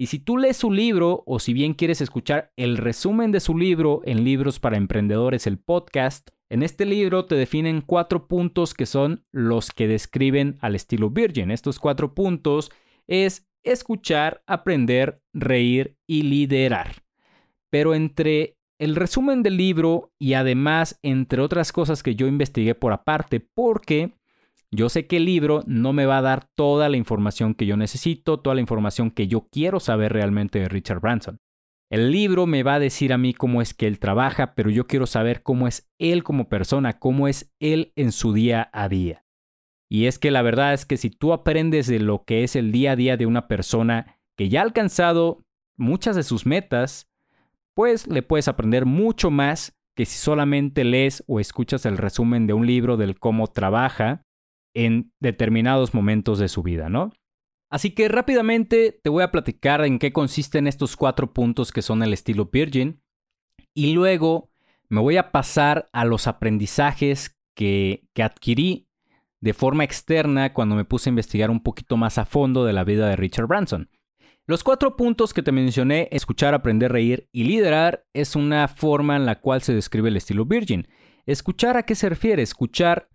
Y 0.00 0.06
si 0.06 0.20
tú 0.20 0.38
lees 0.38 0.56
su 0.56 0.70
libro 0.70 1.24
o 1.26 1.40
si 1.40 1.52
bien 1.52 1.74
quieres 1.74 2.00
escuchar 2.00 2.52
el 2.56 2.76
resumen 2.76 3.32
de 3.32 3.40
su 3.40 3.58
libro 3.58 4.00
en 4.04 4.22
Libros 4.22 4.60
para 4.60 4.76
Emprendedores, 4.76 5.48
el 5.48 5.58
podcast, 5.58 6.28
en 6.48 6.62
este 6.62 6.86
libro 6.86 7.26
te 7.26 7.34
definen 7.34 7.80
cuatro 7.80 8.28
puntos 8.28 8.74
que 8.74 8.86
son 8.86 9.24
los 9.32 9.72
que 9.72 9.88
describen 9.88 10.56
al 10.60 10.76
estilo 10.76 11.10
Virgin. 11.10 11.50
Estos 11.50 11.80
cuatro 11.80 12.14
puntos 12.14 12.70
es 13.08 13.48
escuchar, 13.64 14.44
aprender, 14.46 15.20
reír 15.34 15.96
y 16.06 16.22
liderar. 16.22 17.02
Pero 17.68 17.92
entre 17.96 18.56
el 18.78 18.94
resumen 18.94 19.42
del 19.42 19.56
libro 19.56 20.12
y 20.16 20.34
además 20.34 21.00
entre 21.02 21.42
otras 21.42 21.72
cosas 21.72 22.04
que 22.04 22.14
yo 22.14 22.28
investigué 22.28 22.76
por 22.76 22.92
aparte, 22.92 23.40
porque 23.40 24.12
yo 24.70 24.88
sé 24.88 25.06
que 25.06 25.16
el 25.16 25.24
libro 25.24 25.62
no 25.66 25.92
me 25.92 26.06
va 26.06 26.18
a 26.18 26.22
dar 26.22 26.48
toda 26.54 26.88
la 26.88 26.96
información 26.96 27.54
que 27.54 27.66
yo 27.66 27.76
necesito, 27.76 28.40
toda 28.40 28.54
la 28.54 28.60
información 28.60 29.10
que 29.10 29.26
yo 29.26 29.48
quiero 29.50 29.80
saber 29.80 30.12
realmente 30.12 30.58
de 30.58 30.68
Richard 30.68 31.00
Branson. 31.00 31.40
El 31.90 32.10
libro 32.12 32.46
me 32.46 32.62
va 32.62 32.74
a 32.74 32.78
decir 32.78 33.14
a 33.14 33.18
mí 33.18 33.32
cómo 33.32 33.62
es 33.62 33.72
que 33.72 33.86
él 33.86 33.98
trabaja, 33.98 34.54
pero 34.54 34.68
yo 34.68 34.86
quiero 34.86 35.06
saber 35.06 35.42
cómo 35.42 35.66
es 35.66 35.90
él 35.98 36.22
como 36.22 36.50
persona, 36.50 36.98
cómo 36.98 37.28
es 37.28 37.54
él 37.60 37.92
en 37.96 38.12
su 38.12 38.34
día 38.34 38.68
a 38.74 38.90
día. 38.90 39.24
Y 39.90 40.04
es 40.04 40.18
que 40.18 40.30
la 40.30 40.42
verdad 40.42 40.74
es 40.74 40.84
que 40.84 40.98
si 40.98 41.08
tú 41.08 41.32
aprendes 41.32 41.86
de 41.86 41.98
lo 41.98 42.24
que 42.24 42.44
es 42.44 42.56
el 42.56 42.72
día 42.72 42.92
a 42.92 42.96
día 42.96 43.16
de 43.16 43.24
una 43.24 43.48
persona 43.48 44.18
que 44.36 44.50
ya 44.50 44.60
ha 44.60 44.64
alcanzado 44.64 45.46
muchas 45.78 46.14
de 46.14 46.24
sus 46.24 46.44
metas, 46.44 47.08
pues 47.74 48.06
le 48.06 48.22
puedes 48.22 48.48
aprender 48.48 48.84
mucho 48.84 49.30
más 49.30 49.78
que 49.96 50.04
si 50.04 50.18
solamente 50.18 50.84
lees 50.84 51.24
o 51.26 51.40
escuchas 51.40 51.86
el 51.86 51.96
resumen 51.96 52.46
de 52.46 52.52
un 52.52 52.66
libro 52.66 52.98
del 52.98 53.18
cómo 53.18 53.46
trabaja 53.46 54.26
en 54.78 55.12
determinados 55.18 55.92
momentos 55.92 56.38
de 56.38 56.48
su 56.48 56.62
vida, 56.62 56.88
¿no? 56.88 57.12
Así 57.68 57.90
que 57.90 58.08
rápidamente 58.08 58.92
te 59.02 59.10
voy 59.10 59.24
a 59.24 59.32
platicar 59.32 59.84
en 59.84 59.98
qué 59.98 60.12
consisten 60.12 60.68
estos 60.68 60.96
cuatro 60.96 61.32
puntos 61.32 61.72
que 61.72 61.82
son 61.82 62.04
el 62.04 62.12
estilo 62.12 62.48
Virgin 62.52 63.02
y 63.74 63.92
luego 63.92 64.50
me 64.88 65.00
voy 65.00 65.16
a 65.16 65.32
pasar 65.32 65.88
a 65.92 66.04
los 66.04 66.28
aprendizajes 66.28 67.36
que, 67.56 68.04
que 68.14 68.22
adquirí 68.22 68.86
de 69.40 69.52
forma 69.52 69.82
externa 69.82 70.54
cuando 70.54 70.76
me 70.76 70.84
puse 70.84 71.08
a 71.08 71.12
investigar 71.12 71.50
un 71.50 71.62
poquito 71.62 71.96
más 71.96 72.16
a 72.16 72.24
fondo 72.24 72.64
de 72.64 72.72
la 72.72 72.84
vida 72.84 73.08
de 73.08 73.16
Richard 73.16 73.48
Branson. 73.48 73.90
Los 74.46 74.62
cuatro 74.62 74.96
puntos 74.96 75.34
que 75.34 75.42
te 75.42 75.50
mencioné, 75.50 76.08
escuchar, 76.12 76.54
aprender, 76.54 76.92
reír 76.92 77.28
y 77.32 77.44
liderar, 77.44 78.06
es 78.14 78.36
una 78.36 78.68
forma 78.68 79.16
en 79.16 79.26
la 79.26 79.40
cual 79.40 79.60
se 79.60 79.74
describe 79.74 80.08
el 80.08 80.16
estilo 80.16 80.46
Virgin. 80.46 80.86
Escuchar 81.26 81.76
a 81.76 81.82
qué 81.82 81.96
se 81.96 82.08
refiere? 82.08 82.42
Escuchar, 82.42 83.08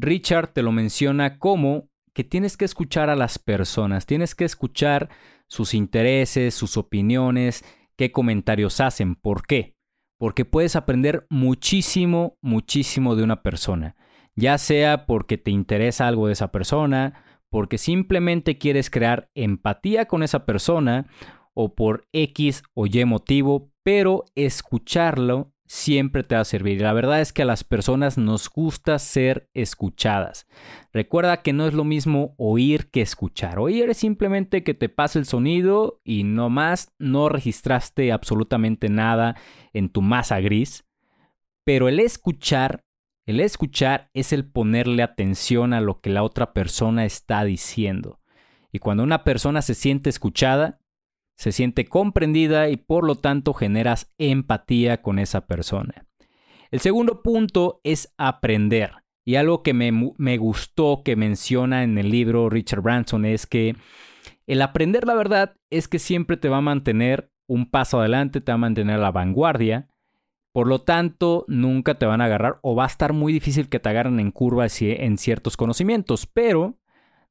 Richard 0.00 0.52
te 0.52 0.62
lo 0.62 0.72
menciona 0.72 1.38
como 1.38 1.88
que 2.14 2.24
tienes 2.24 2.56
que 2.56 2.64
escuchar 2.64 3.10
a 3.10 3.16
las 3.16 3.38
personas, 3.38 4.06
tienes 4.06 4.34
que 4.34 4.44
escuchar 4.44 5.10
sus 5.46 5.74
intereses, 5.74 6.54
sus 6.54 6.76
opiniones, 6.76 7.64
qué 7.96 8.10
comentarios 8.10 8.80
hacen. 8.80 9.14
¿Por 9.14 9.46
qué? 9.46 9.76
Porque 10.18 10.44
puedes 10.44 10.74
aprender 10.74 11.26
muchísimo, 11.28 12.38
muchísimo 12.40 13.14
de 13.14 13.24
una 13.24 13.42
persona. 13.42 13.96
Ya 14.34 14.58
sea 14.58 15.06
porque 15.06 15.38
te 15.38 15.50
interesa 15.50 16.08
algo 16.08 16.26
de 16.26 16.32
esa 16.32 16.50
persona, 16.50 17.22
porque 17.50 17.78
simplemente 17.78 18.58
quieres 18.58 18.90
crear 18.90 19.30
empatía 19.34 20.06
con 20.06 20.22
esa 20.22 20.46
persona 20.46 21.06
o 21.52 21.74
por 21.74 22.06
X 22.12 22.62
o 22.74 22.86
Y 22.86 23.04
motivo, 23.04 23.70
pero 23.82 24.24
escucharlo 24.34 25.52
siempre 25.70 26.24
te 26.24 26.34
va 26.34 26.40
a 26.40 26.44
servir. 26.44 26.80
La 26.80 26.92
verdad 26.92 27.20
es 27.20 27.32
que 27.32 27.42
a 27.42 27.44
las 27.44 27.62
personas 27.62 28.18
nos 28.18 28.50
gusta 28.50 28.98
ser 28.98 29.48
escuchadas. 29.54 30.48
Recuerda 30.92 31.42
que 31.42 31.52
no 31.52 31.64
es 31.64 31.74
lo 31.74 31.84
mismo 31.84 32.34
oír 32.38 32.90
que 32.90 33.02
escuchar. 33.02 33.60
Oír 33.60 33.88
es 33.88 33.98
simplemente 33.98 34.64
que 34.64 34.74
te 34.74 34.88
pase 34.88 35.20
el 35.20 35.26
sonido 35.26 36.00
y 36.02 36.24
no 36.24 36.50
más, 36.50 36.90
no 36.98 37.28
registraste 37.28 38.10
absolutamente 38.10 38.88
nada 38.88 39.36
en 39.72 39.90
tu 39.90 40.02
masa 40.02 40.40
gris. 40.40 40.88
Pero 41.62 41.88
el 41.88 42.00
escuchar, 42.00 42.84
el 43.24 43.38
escuchar 43.38 44.10
es 44.12 44.32
el 44.32 44.50
ponerle 44.50 45.04
atención 45.04 45.72
a 45.72 45.80
lo 45.80 46.00
que 46.00 46.10
la 46.10 46.24
otra 46.24 46.52
persona 46.52 47.04
está 47.04 47.44
diciendo. 47.44 48.18
Y 48.72 48.80
cuando 48.80 49.04
una 49.04 49.22
persona 49.22 49.62
se 49.62 49.74
siente 49.74 50.10
escuchada, 50.10 50.79
se 51.40 51.52
siente 51.52 51.86
comprendida 51.86 52.68
y 52.68 52.76
por 52.76 53.06
lo 53.06 53.14
tanto 53.14 53.54
generas 53.54 54.12
empatía 54.18 55.00
con 55.00 55.18
esa 55.18 55.46
persona. 55.46 56.06
El 56.70 56.80
segundo 56.80 57.22
punto 57.22 57.80
es 57.82 58.12
aprender. 58.18 58.92
Y 59.24 59.36
algo 59.36 59.62
que 59.62 59.72
me, 59.72 59.90
me, 60.18 60.36
gustó 60.36 61.00
que 61.02 61.16
menciona 61.16 61.82
en 61.82 61.96
el 61.96 62.10
libro 62.10 62.50
Richard 62.50 62.82
Branson 62.82 63.24
es 63.24 63.46
que 63.46 63.74
el 64.46 64.60
aprender 64.60 65.06
la 65.06 65.14
verdad 65.14 65.56
es 65.70 65.88
que 65.88 65.98
siempre 65.98 66.36
te 66.36 66.50
va 66.50 66.58
a 66.58 66.62
mantener 66.62 67.32
un 67.46 67.70
paso 67.70 68.00
adelante, 68.00 68.42
te 68.42 68.52
va 68.52 68.56
a 68.56 68.58
mantener 68.58 68.96
a 68.96 69.00
la 69.00 69.10
vanguardia. 69.10 69.88
Por 70.52 70.66
lo 70.66 70.82
tanto, 70.82 71.46
nunca 71.48 71.94
te 71.94 72.04
van 72.04 72.20
a 72.20 72.26
agarrar 72.26 72.58
o 72.60 72.74
va 72.74 72.84
a 72.84 72.88
estar 72.88 73.14
muy 73.14 73.32
difícil 73.32 73.70
que 73.70 73.80
te 73.80 73.88
agarren 73.88 74.20
en 74.20 74.30
curva 74.30 74.66
en 74.78 75.16
ciertos 75.16 75.56
conocimientos. 75.56 76.26
Pero 76.26 76.79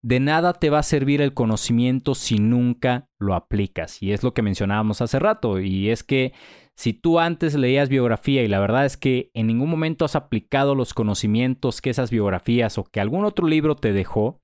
de 0.01 0.19
nada 0.19 0.53
te 0.53 0.69
va 0.69 0.79
a 0.79 0.83
servir 0.83 1.21
el 1.21 1.33
conocimiento 1.33 2.15
si 2.15 2.39
nunca 2.39 3.09
lo 3.19 3.35
aplicas. 3.35 4.01
Y 4.01 4.13
es 4.13 4.23
lo 4.23 4.33
que 4.33 4.41
mencionábamos 4.41 5.01
hace 5.01 5.19
rato. 5.19 5.59
Y 5.59 5.89
es 5.89 6.03
que 6.03 6.33
si 6.75 6.93
tú 6.93 7.19
antes 7.19 7.55
leías 7.55 7.89
biografía 7.89 8.43
y 8.43 8.47
la 8.47 8.59
verdad 8.59 8.85
es 8.85 8.95
que 8.95 9.31
en 9.33 9.47
ningún 9.47 9.69
momento 9.69 10.05
has 10.05 10.15
aplicado 10.15 10.75
los 10.75 10.93
conocimientos 10.93 11.81
que 11.81 11.89
esas 11.89 12.09
biografías 12.09 12.77
o 12.77 12.85
que 12.85 13.01
algún 13.01 13.25
otro 13.25 13.47
libro 13.47 13.75
te 13.75 13.91
dejó, 13.91 14.41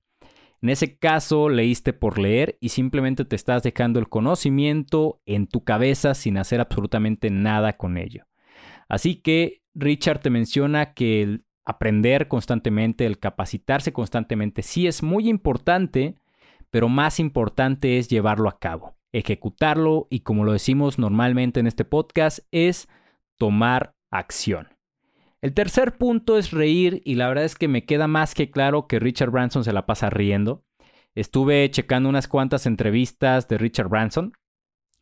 en 0.60 0.68
ese 0.68 0.98
caso 0.98 1.48
leíste 1.48 1.92
por 1.92 2.18
leer 2.18 2.58
y 2.60 2.70
simplemente 2.70 3.24
te 3.24 3.36
estás 3.36 3.62
dejando 3.62 3.98
el 3.98 4.08
conocimiento 4.08 5.22
en 5.24 5.46
tu 5.46 5.64
cabeza 5.64 6.14
sin 6.14 6.38
hacer 6.38 6.60
absolutamente 6.60 7.30
nada 7.30 7.74
con 7.74 7.96
ello. 7.96 8.26
Así 8.88 9.16
que 9.16 9.62
Richard 9.74 10.20
te 10.20 10.30
menciona 10.30 10.94
que 10.94 11.40
aprender 11.66 12.28
constantemente, 12.28 13.04
el 13.04 13.18
capacitarse 13.18 13.92
constantemente, 13.92 14.62
sí 14.62 14.86
es 14.86 15.02
muy 15.02 15.28
importante, 15.28 16.14
pero 16.70 16.88
más 16.88 17.20
importante 17.20 17.98
es 17.98 18.08
llevarlo 18.08 18.48
a 18.48 18.58
cabo, 18.58 18.96
ejecutarlo 19.12 20.06
y 20.08 20.20
como 20.20 20.44
lo 20.44 20.52
decimos 20.52 20.98
normalmente 20.98 21.60
en 21.60 21.66
este 21.66 21.84
podcast, 21.84 22.38
es 22.52 22.88
tomar 23.36 23.94
acción. 24.10 24.68
El 25.42 25.52
tercer 25.52 25.98
punto 25.98 26.38
es 26.38 26.52
reír 26.52 27.02
y 27.04 27.16
la 27.16 27.28
verdad 27.28 27.44
es 27.44 27.56
que 27.56 27.68
me 27.68 27.84
queda 27.84 28.06
más 28.06 28.34
que 28.34 28.50
claro 28.50 28.86
que 28.86 28.98
Richard 28.98 29.30
Branson 29.30 29.64
se 29.64 29.72
la 29.72 29.86
pasa 29.86 30.08
riendo. 30.08 30.64
Estuve 31.14 31.70
checando 31.70 32.08
unas 32.08 32.28
cuantas 32.28 32.66
entrevistas 32.66 33.48
de 33.48 33.58
Richard 33.58 33.88
Branson 33.88 34.32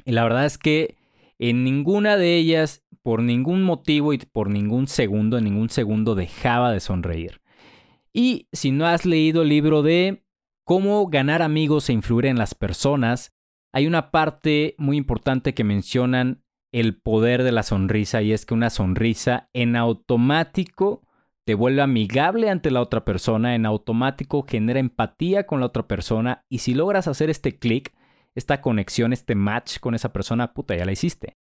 y 0.05 0.13
la 0.13 0.23
verdad 0.23 0.47
es 0.47 0.59
que 0.59 0.97
en 1.39 1.65
ninguna 1.65 2.17
de 2.17 2.37
ellas 2.37 2.85
por 3.03 3.23
ningún 3.23 3.63
motivo 3.63 4.13
y 4.13 4.19
por 4.19 4.49
ningún 4.51 4.87
segundo, 4.87 5.39
en 5.39 5.45
ningún 5.45 5.69
segundo 5.69 6.15
dejaba 6.15 6.73
de 6.73 6.81
sonreír. 6.81 7.41
Y 8.13 8.49
si 8.53 8.71
no 8.71 8.87
has 8.87 9.05
leído 9.05 9.43
el 9.43 9.49
libro 9.49 9.83
de 9.83 10.25
Cómo 10.67 11.09
ganar 11.09 11.43
amigos 11.43 11.91
e 11.91 11.93
influir 11.93 12.25
en 12.25 12.39
las 12.39 12.55
personas, 12.55 13.35
hay 13.73 13.87
una 13.87 14.11
parte 14.11 14.75
muy 14.79 14.97
importante 14.97 15.53
que 15.53 15.65
mencionan 15.65 16.43
el 16.73 16.97
poder 16.97 17.43
de 17.43 17.53
la 17.53 17.63
sonrisa 17.63 18.23
y 18.23 18.33
es 18.33 18.47
que 18.47 18.55
una 18.55 18.71
sonrisa 18.71 19.51
en 19.53 19.77
automático 19.77 21.03
te 21.45 21.55
vuelve 21.55 21.83
amigable 21.83 22.49
ante 22.49 22.71
la 22.71 22.81
otra 22.81 23.05
persona, 23.05 23.55
en 23.55 23.67
automático 23.67 24.47
genera 24.49 24.81
empatía 24.81 25.47
con 25.47 25.61
la 25.61 25.67
otra 25.67 25.87
persona 25.87 26.45
y 26.49 26.59
si 26.59 26.73
logras 26.73 27.07
hacer 27.07 27.29
este 27.29 27.59
clic, 27.59 27.95
esta 28.35 28.61
conexión, 28.61 29.13
este 29.13 29.35
match 29.35 29.79
con 29.79 29.95
esa 29.95 30.13
persona, 30.13 30.53
puta, 30.53 30.77
ya 30.77 30.85
la 30.85 30.93
hiciste. 30.93 31.37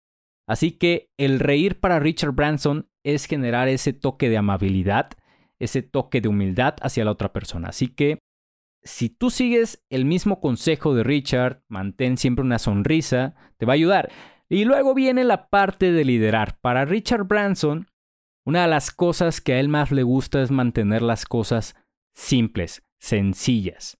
Así 0.46 0.72
que 0.72 1.10
el 1.16 1.40
reír 1.40 1.80
para 1.80 2.00
Richard 2.00 2.32
Branson 2.32 2.88
es 3.04 3.26
generar 3.26 3.68
ese 3.68 3.92
toque 3.92 4.28
de 4.28 4.36
amabilidad, 4.36 5.10
ese 5.58 5.82
toque 5.82 6.20
de 6.20 6.28
humildad 6.28 6.74
hacia 6.82 7.04
la 7.04 7.12
otra 7.12 7.32
persona. 7.32 7.68
Así 7.68 7.88
que 7.88 8.18
si 8.82 9.08
tú 9.08 9.30
sigues 9.30 9.84
el 9.90 10.04
mismo 10.04 10.40
consejo 10.40 10.94
de 10.94 11.04
Richard, 11.04 11.62
mantén 11.68 12.16
siempre 12.16 12.44
una 12.44 12.58
sonrisa, 12.58 13.34
te 13.56 13.66
va 13.66 13.72
a 13.72 13.74
ayudar. 13.74 14.10
Y 14.48 14.64
luego 14.64 14.94
viene 14.94 15.24
la 15.24 15.48
parte 15.48 15.92
de 15.92 16.04
liderar. 16.04 16.58
Para 16.60 16.84
Richard 16.84 17.24
Branson, 17.24 17.86
una 18.44 18.62
de 18.62 18.68
las 18.68 18.90
cosas 18.90 19.40
que 19.40 19.54
a 19.54 19.60
él 19.60 19.68
más 19.68 19.92
le 19.92 20.02
gusta 20.02 20.42
es 20.42 20.50
mantener 20.50 21.00
las 21.00 21.24
cosas 21.24 21.76
simples, 22.12 22.82
sencillas. 22.98 23.98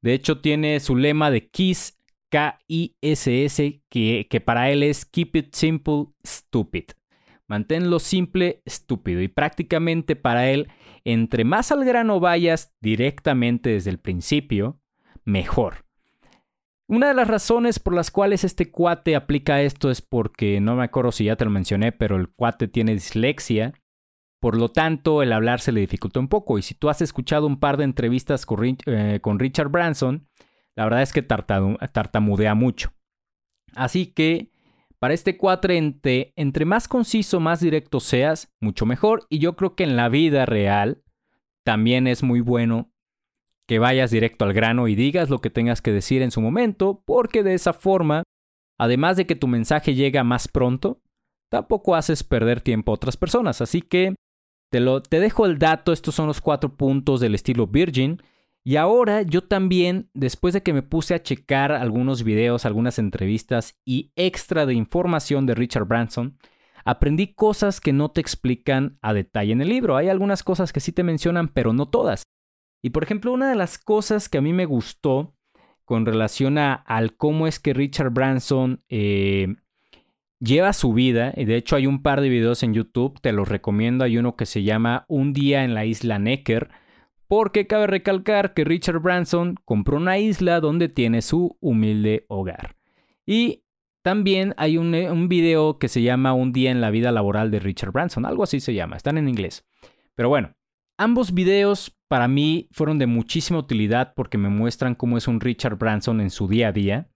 De 0.00 0.14
hecho, 0.14 0.40
tiene 0.40 0.80
su 0.80 0.96
lema 0.96 1.30
de 1.30 1.48
Kiss 1.48 2.01
K-I-S-S, 2.32 3.82
que, 3.90 4.42
para 4.42 4.70
él 4.70 4.82
es 4.82 5.04
Keep 5.04 5.36
It 5.36 5.54
Simple, 5.54 6.06
Stupid. 6.26 6.84
Manténlo 7.46 7.98
simple, 7.98 8.62
estúpido. 8.64 9.20
Y 9.20 9.28
prácticamente 9.28 10.16
para 10.16 10.48
él, 10.48 10.68
entre 11.04 11.44
más 11.44 11.70
al 11.72 11.84
grano 11.84 12.20
vayas 12.20 12.74
directamente 12.80 13.68
desde 13.68 13.90
el 13.90 13.98
principio, 13.98 14.80
mejor. 15.26 15.84
Una 16.88 17.08
de 17.08 17.14
las 17.14 17.28
razones 17.28 17.78
por 17.78 17.94
las 17.94 18.10
cuales 18.10 18.44
este 18.44 18.70
cuate 18.70 19.14
aplica 19.14 19.60
esto 19.60 19.90
es 19.90 20.00
porque, 20.00 20.58
no 20.62 20.74
me 20.74 20.84
acuerdo 20.84 21.12
si 21.12 21.24
ya 21.24 21.36
te 21.36 21.44
lo 21.44 21.50
mencioné, 21.50 21.92
pero 21.92 22.16
el 22.16 22.28
cuate 22.28 22.66
tiene 22.66 22.94
dislexia. 22.94 23.74
Por 24.40 24.56
lo 24.56 24.70
tanto, 24.70 25.22
el 25.22 25.34
hablar 25.34 25.60
se 25.60 25.72
le 25.72 25.80
dificulta 25.80 26.18
un 26.18 26.28
poco. 26.28 26.56
Y 26.56 26.62
si 26.62 26.74
tú 26.74 26.88
has 26.88 27.02
escuchado 27.02 27.46
un 27.46 27.60
par 27.60 27.76
de 27.76 27.84
entrevistas 27.84 28.46
con, 28.46 28.78
eh, 28.86 29.18
con 29.20 29.38
Richard 29.38 29.68
Branson, 29.68 30.26
la 30.76 30.84
verdad 30.84 31.02
es 31.02 31.12
que 31.12 31.22
tartamudea 31.22 32.54
mucho. 32.54 32.92
Así 33.74 34.06
que 34.06 34.50
para 34.98 35.14
este 35.14 35.36
cuadrante, 35.36 36.32
entre 36.36 36.64
más 36.64 36.86
conciso, 36.86 37.40
más 37.40 37.60
directo 37.60 38.00
seas, 38.00 38.52
mucho 38.60 38.86
mejor. 38.86 39.26
Y 39.28 39.40
yo 39.40 39.56
creo 39.56 39.74
que 39.74 39.84
en 39.84 39.96
la 39.96 40.08
vida 40.08 40.46
real 40.46 41.02
también 41.64 42.06
es 42.06 42.22
muy 42.22 42.40
bueno 42.40 42.92
que 43.66 43.78
vayas 43.78 44.10
directo 44.10 44.44
al 44.44 44.52
grano 44.52 44.88
y 44.88 44.94
digas 44.94 45.30
lo 45.30 45.40
que 45.40 45.50
tengas 45.50 45.82
que 45.82 45.92
decir 45.92 46.22
en 46.22 46.30
su 46.30 46.40
momento, 46.40 47.02
porque 47.04 47.42
de 47.42 47.54
esa 47.54 47.72
forma, 47.72 48.22
además 48.78 49.16
de 49.16 49.26
que 49.26 49.36
tu 49.36 49.48
mensaje 49.48 49.94
llega 49.94 50.24
más 50.24 50.48
pronto, 50.48 51.00
tampoco 51.50 51.94
haces 51.94 52.22
perder 52.22 52.60
tiempo 52.60 52.92
a 52.92 52.94
otras 52.94 53.16
personas. 53.16 53.60
Así 53.60 53.82
que 53.82 54.14
te, 54.70 54.80
lo, 54.80 55.02
te 55.02 55.20
dejo 55.20 55.46
el 55.46 55.58
dato, 55.58 55.92
estos 55.92 56.14
son 56.14 56.26
los 56.26 56.40
cuatro 56.40 56.76
puntos 56.76 57.20
del 57.20 57.34
estilo 57.34 57.66
Virgin. 57.66 58.22
Y 58.64 58.76
ahora 58.76 59.22
yo 59.22 59.42
también, 59.42 60.08
después 60.14 60.54
de 60.54 60.62
que 60.62 60.72
me 60.72 60.82
puse 60.82 61.14
a 61.14 61.22
checar 61.22 61.72
algunos 61.72 62.22
videos, 62.22 62.64
algunas 62.64 62.98
entrevistas 62.98 63.80
y 63.84 64.12
extra 64.14 64.66
de 64.66 64.74
información 64.74 65.46
de 65.46 65.54
Richard 65.54 65.86
Branson, 65.86 66.38
aprendí 66.84 67.34
cosas 67.34 67.80
que 67.80 67.92
no 67.92 68.10
te 68.10 68.20
explican 68.20 68.98
a 69.02 69.14
detalle 69.14 69.52
en 69.52 69.62
el 69.62 69.68
libro. 69.68 69.96
Hay 69.96 70.08
algunas 70.08 70.42
cosas 70.42 70.72
que 70.72 70.80
sí 70.80 70.92
te 70.92 71.02
mencionan, 71.02 71.48
pero 71.48 71.72
no 71.72 71.88
todas. 71.88 72.22
Y 72.82 72.90
por 72.90 73.02
ejemplo, 73.02 73.32
una 73.32 73.48
de 73.48 73.56
las 73.56 73.78
cosas 73.78 74.28
que 74.28 74.38
a 74.38 74.42
mí 74.42 74.52
me 74.52 74.66
gustó 74.66 75.34
con 75.84 76.06
relación 76.06 76.58
a 76.58 76.74
al 76.74 77.16
cómo 77.16 77.46
es 77.46 77.58
que 77.58 77.74
Richard 77.74 78.10
Branson 78.10 78.82
eh, 78.88 79.56
lleva 80.40 80.72
su 80.72 80.92
vida, 80.92 81.32
y 81.36 81.44
de 81.44 81.56
hecho 81.56 81.76
hay 81.76 81.86
un 81.86 82.02
par 82.02 82.20
de 82.20 82.28
videos 82.28 82.62
en 82.62 82.74
YouTube, 82.74 83.20
te 83.20 83.32
los 83.32 83.48
recomiendo, 83.48 84.04
hay 84.04 84.18
uno 84.18 84.36
que 84.36 84.46
se 84.46 84.62
llama 84.62 85.04
Un 85.08 85.32
día 85.32 85.64
en 85.64 85.74
la 85.74 85.84
isla 85.84 86.18
Necker, 86.18 86.70
porque 87.32 87.66
cabe 87.66 87.86
recalcar 87.86 88.52
que 88.52 88.62
Richard 88.62 89.00
Branson 89.00 89.54
compró 89.64 89.96
una 89.96 90.18
isla 90.18 90.60
donde 90.60 90.90
tiene 90.90 91.22
su 91.22 91.56
humilde 91.60 92.26
hogar. 92.28 92.76
Y 93.24 93.62
también 94.02 94.52
hay 94.58 94.76
un, 94.76 94.94
un, 94.94 95.30
video 95.30 95.78
que 95.78 95.88
se 95.88 96.02
llama 96.02 96.34
Un 96.34 96.52
día 96.52 96.70
en 96.70 96.82
la 96.82 96.90
vida 96.90 97.10
laboral 97.10 97.50
de 97.50 97.58
Richard 97.58 97.90
Branson, 97.90 98.26
algo 98.26 98.42
así 98.42 98.60
se 98.60 98.74
llama, 98.74 98.98
están 98.98 99.16
en 99.16 99.30
inglés. 99.30 99.64
Pero 100.14 100.28
bueno, 100.28 100.52
ambos 100.98 101.32
videos 101.32 101.96
para 102.06 102.28
mí 102.28 102.68
fueron 102.70 102.98
de 102.98 103.06
muchísima 103.06 103.60
utilidad 103.60 104.12
porque 104.14 104.36
me 104.36 104.50
muestran 104.50 104.94
cómo 104.94 105.16
es 105.16 105.26
un 105.26 105.40
Richard 105.40 105.78
Branson 105.78 106.20
en 106.20 106.28
su 106.28 106.48
día 106.48 106.68
a 106.68 106.72
día. 106.72 107.08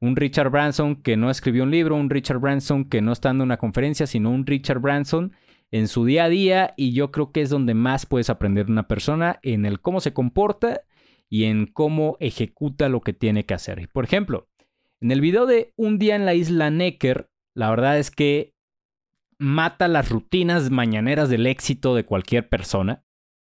Un 0.00 0.14
Richard 0.14 0.50
Branson 0.50 0.94
que 0.94 1.16
no 1.16 1.28
escribió 1.28 1.64
un 1.64 1.72
libro, 1.72 1.96
un 1.96 2.08
Richard 2.08 2.38
Branson 2.38 2.84
que 2.84 3.02
no 3.02 3.10
está 3.10 3.30
dando 3.30 3.42
una 3.42 3.56
conferencia, 3.56 4.06
sino 4.06 4.30
un 4.30 4.46
Richard 4.46 4.78
Branson 4.78 5.32
en 5.70 5.88
su 5.88 6.04
día 6.04 6.24
a 6.24 6.28
día 6.28 6.74
y 6.76 6.92
yo 6.92 7.10
creo 7.10 7.32
que 7.32 7.42
es 7.42 7.50
donde 7.50 7.74
más 7.74 8.06
puedes 8.06 8.30
aprender 8.30 8.66
de 8.66 8.72
una 8.72 8.88
persona 8.88 9.38
en 9.42 9.66
el 9.66 9.80
cómo 9.80 10.00
se 10.00 10.12
comporta 10.12 10.82
y 11.28 11.44
en 11.44 11.66
cómo 11.66 12.16
ejecuta 12.20 12.88
lo 12.88 13.00
que 13.00 13.12
tiene 13.12 13.44
que 13.44 13.54
hacer. 13.54 13.88
Por 13.92 14.04
ejemplo, 14.04 14.48
en 15.00 15.10
el 15.10 15.20
video 15.20 15.46
de 15.46 15.72
Un 15.76 15.98
día 15.98 16.16
en 16.16 16.24
la 16.24 16.34
isla 16.34 16.70
Necker, 16.70 17.30
la 17.54 17.70
verdad 17.70 17.98
es 17.98 18.10
que 18.10 18.54
mata 19.38 19.88
las 19.88 20.10
rutinas 20.10 20.70
mañaneras 20.70 21.28
del 21.28 21.46
éxito 21.46 21.94
de 21.94 22.04
cualquier 22.04 22.48
persona, 22.48 23.04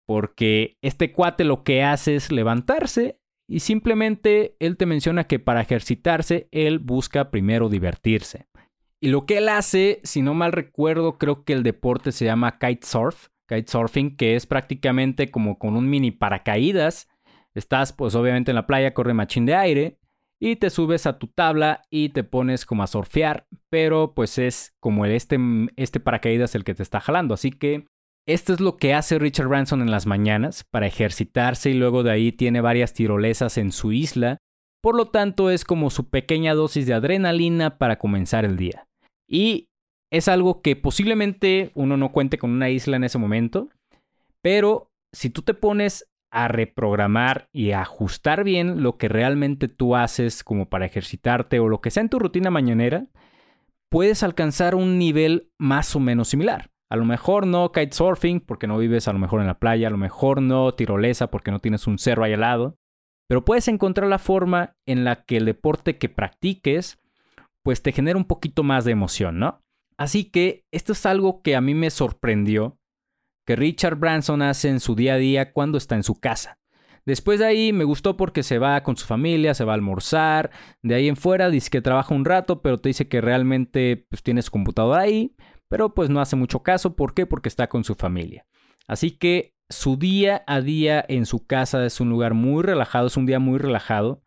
porque 0.06 0.78
este 0.82 1.12
cuate 1.12 1.44
lo 1.44 1.62
que 1.62 1.82
hace 1.82 2.16
es 2.16 2.32
levantarse 2.32 3.20
y 3.48 3.60
simplemente 3.60 4.56
él 4.58 4.76
te 4.76 4.86
menciona 4.86 5.24
que 5.24 5.38
para 5.38 5.60
ejercitarse 5.60 6.48
él 6.50 6.78
busca 6.78 7.30
primero 7.30 7.68
divertirse. 7.68 8.46
Y 9.00 9.08
lo 9.08 9.26
que 9.26 9.38
él 9.38 9.48
hace, 9.48 10.00
si 10.04 10.22
no 10.22 10.34
mal 10.34 10.52
recuerdo, 10.52 11.18
creo 11.18 11.44
que 11.44 11.52
el 11.52 11.62
deporte 11.62 12.12
se 12.12 12.24
llama 12.24 12.58
kitesurf, 12.58 13.28
kitesurfing, 13.48 14.16
que 14.16 14.36
es 14.36 14.46
prácticamente 14.46 15.30
como 15.30 15.58
con 15.58 15.76
un 15.76 15.88
mini 15.88 16.10
paracaídas. 16.10 17.08
Estás 17.54 17.92
pues 17.92 18.14
obviamente 18.14 18.50
en 18.50 18.56
la 18.56 18.66
playa, 18.66 18.94
corre 18.94 19.14
machín 19.14 19.46
de 19.46 19.54
aire 19.54 19.98
y 20.38 20.56
te 20.56 20.70
subes 20.70 21.06
a 21.06 21.18
tu 21.18 21.28
tabla 21.28 21.82
y 21.90 22.10
te 22.10 22.24
pones 22.24 22.66
como 22.66 22.82
a 22.82 22.86
surfear, 22.86 23.46
pero 23.70 24.12
pues 24.14 24.38
es 24.38 24.74
como 24.80 25.04
el 25.04 25.12
este, 25.12 25.38
este 25.76 26.00
paracaídas 26.00 26.54
el 26.54 26.64
que 26.64 26.74
te 26.74 26.82
está 26.82 27.00
jalando. 27.00 27.34
Así 27.34 27.50
que 27.50 27.86
esto 28.26 28.52
es 28.52 28.60
lo 28.60 28.76
que 28.76 28.92
hace 28.92 29.18
Richard 29.18 29.48
Branson 29.48 29.82
en 29.82 29.90
las 29.90 30.06
mañanas 30.06 30.64
para 30.64 30.86
ejercitarse 30.86 31.70
y 31.70 31.74
luego 31.74 32.02
de 32.02 32.10
ahí 32.10 32.32
tiene 32.32 32.60
varias 32.60 32.92
tirolesas 32.92 33.56
en 33.56 33.72
su 33.72 33.92
isla. 33.92 34.38
Por 34.86 34.94
lo 34.94 35.06
tanto 35.06 35.50
es 35.50 35.64
como 35.64 35.90
su 35.90 36.10
pequeña 36.10 36.54
dosis 36.54 36.86
de 36.86 36.94
adrenalina 36.94 37.76
para 37.76 37.98
comenzar 37.98 38.44
el 38.44 38.56
día. 38.56 38.86
Y 39.28 39.68
es 40.12 40.28
algo 40.28 40.62
que 40.62 40.76
posiblemente 40.76 41.72
uno 41.74 41.96
no 41.96 42.12
cuente 42.12 42.38
con 42.38 42.52
una 42.52 42.70
isla 42.70 42.94
en 42.94 43.02
ese 43.02 43.18
momento, 43.18 43.68
pero 44.42 44.92
si 45.12 45.28
tú 45.28 45.42
te 45.42 45.54
pones 45.54 46.08
a 46.30 46.46
reprogramar 46.46 47.48
y 47.52 47.72
ajustar 47.72 48.44
bien 48.44 48.84
lo 48.84 48.96
que 48.96 49.08
realmente 49.08 49.66
tú 49.66 49.96
haces 49.96 50.44
como 50.44 50.68
para 50.68 50.86
ejercitarte 50.86 51.58
o 51.58 51.68
lo 51.68 51.80
que 51.80 51.90
sea 51.90 52.04
en 52.04 52.08
tu 52.08 52.20
rutina 52.20 52.52
mañanera, 52.52 53.08
puedes 53.90 54.22
alcanzar 54.22 54.76
un 54.76 55.00
nivel 55.00 55.50
más 55.58 55.96
o 55.96 55.98
menos 55.98 56.28
similar. 56.28 56.70
A 56.92 56.94
lo 56.94 57.04
mejor 57.04 57.48
no 57.48 57.72
kitesurfing 57.72 58.38
porque 58.38 58.68
no 58.68 58.78
vives 58.78 59.08
a 59.08 59.12
lo 59.12 59.18
mejor 59.18 59.40
en 59.40 59.48
la 59.48 59.58
playa, 59.58 59.88
a 59.88 59.90
lo 59.90 59.98
mejor 59.98 60.40
no 60.40 60.72
tirolesa 60.74 61.26
porque 61.26 61.50
no 61.50 61.58
tienes 61.58 61.88
un 61.88 61.98
cerro 61.98 62.22
ahí 62.22 62.34
al 62.34 62.42
lado, 62.42 62.76
pero 63.28 63.44
puedes 63.44 63.68
encontrar 63.68 64.08
la 64.08 64.18
forma 64.18 64.76
en 64.86 65.04
la 65.04 65.24
que 65.24 65.36
el 65.36 65.44
deporte 65.44 65.98
que 65.98 66.08
practiques 66.08 66.98
pues 67.62 67.82
te 67.82 67.92
genera 67.92 68.16
un 68.16 68.26
poquito 68.26 68.62
más 68.62 68.84
de 68.84 68.92
emoción, 68.92 69.38
¿no? 69.38 69.64
Así 69.96 70.30
que 70.30 70.64
esto 70.70 70.92
es 70.92 71.04
algo 71.06 71.42
que 71.42 71.56
a 71.56 71.60
mí 71.60 71.74
me 71.74 71.90
sorprendió 71.90 72.78
que 73.44 73.56
Richard 73.56 73.96
Branson 73.96 74.42
hace 74.42 74.68
en 74.68 74.80
su 74.80 74.94
día 74.94 75.14
a 75.14 75.18
día 75.18 75.52
cuando 75.52 75.78
está 75.78 75.94
en 75.94 76.02
su 76.02 76.20
casa. 76.20 76.58
Después 77.06 77.38
de 77.38 77.46
ahí 77.46 77.72
me 77.72 77.84
gustó 77.84 78.16
porque 78.16 78.42
se 78.42 78.58
va 78.58 78.82
con 78.82 78.96
su 78.96 79.06
familia, 79.06 79.54
se 79.54 79.64
va 79.64 79.72
a 79.72 79.76
almorzar. 79.76 80.50
De 80.82 80.96
ahí 80.96 81.08
en 81.08 81.16
fuera 81.16 81.50
dice 81.50 81.70
que 81.70 81.80
trabaja 81.80 82.14
un 82.14 82.24
rato, 82.24 82.62
pero 82.62 82.78
te 82.78 82.88
dice 82.88 83.08
que 83.08 83.20
realmente 83.20 84.06
pues, 84.10 84.22
tiene 84.24 84.42
su 84.42 84.50
computadora 84.50 85.02
ahí, 85.02 85.36
pero 85.68 85.94
pues 85.94 86.10
no 86.10 86.20
hace 86.20 86.34
mucho 86.34 86.64
caso. 86.64 86.96
¿Por 86.96 87.14
qué? 87.14 87.24
Porque 87.24 87.48
está 87.48 87.68
con 87.68 87.84
su 87.84 87.94
familia. 87.94 88.44
Así 88.88 89.12
que 89.12 89.55
su 89.68 89.96
día 89.96 90.44
a 90.46 90.60
día 90.60 91.04
en 91.08 91.26
su 91.26 91.46
casa 91.46 91.84
es 91.84 92.00
un 92.00 92.08
lugar 92.08 92.34
muy 92.34 92.62
relajado, 92.62 93.06
es 93.06 93.16
un 93.16 93.26
día 93.26 93.38
muy 93.38 93.58
relajado 93.58 94.22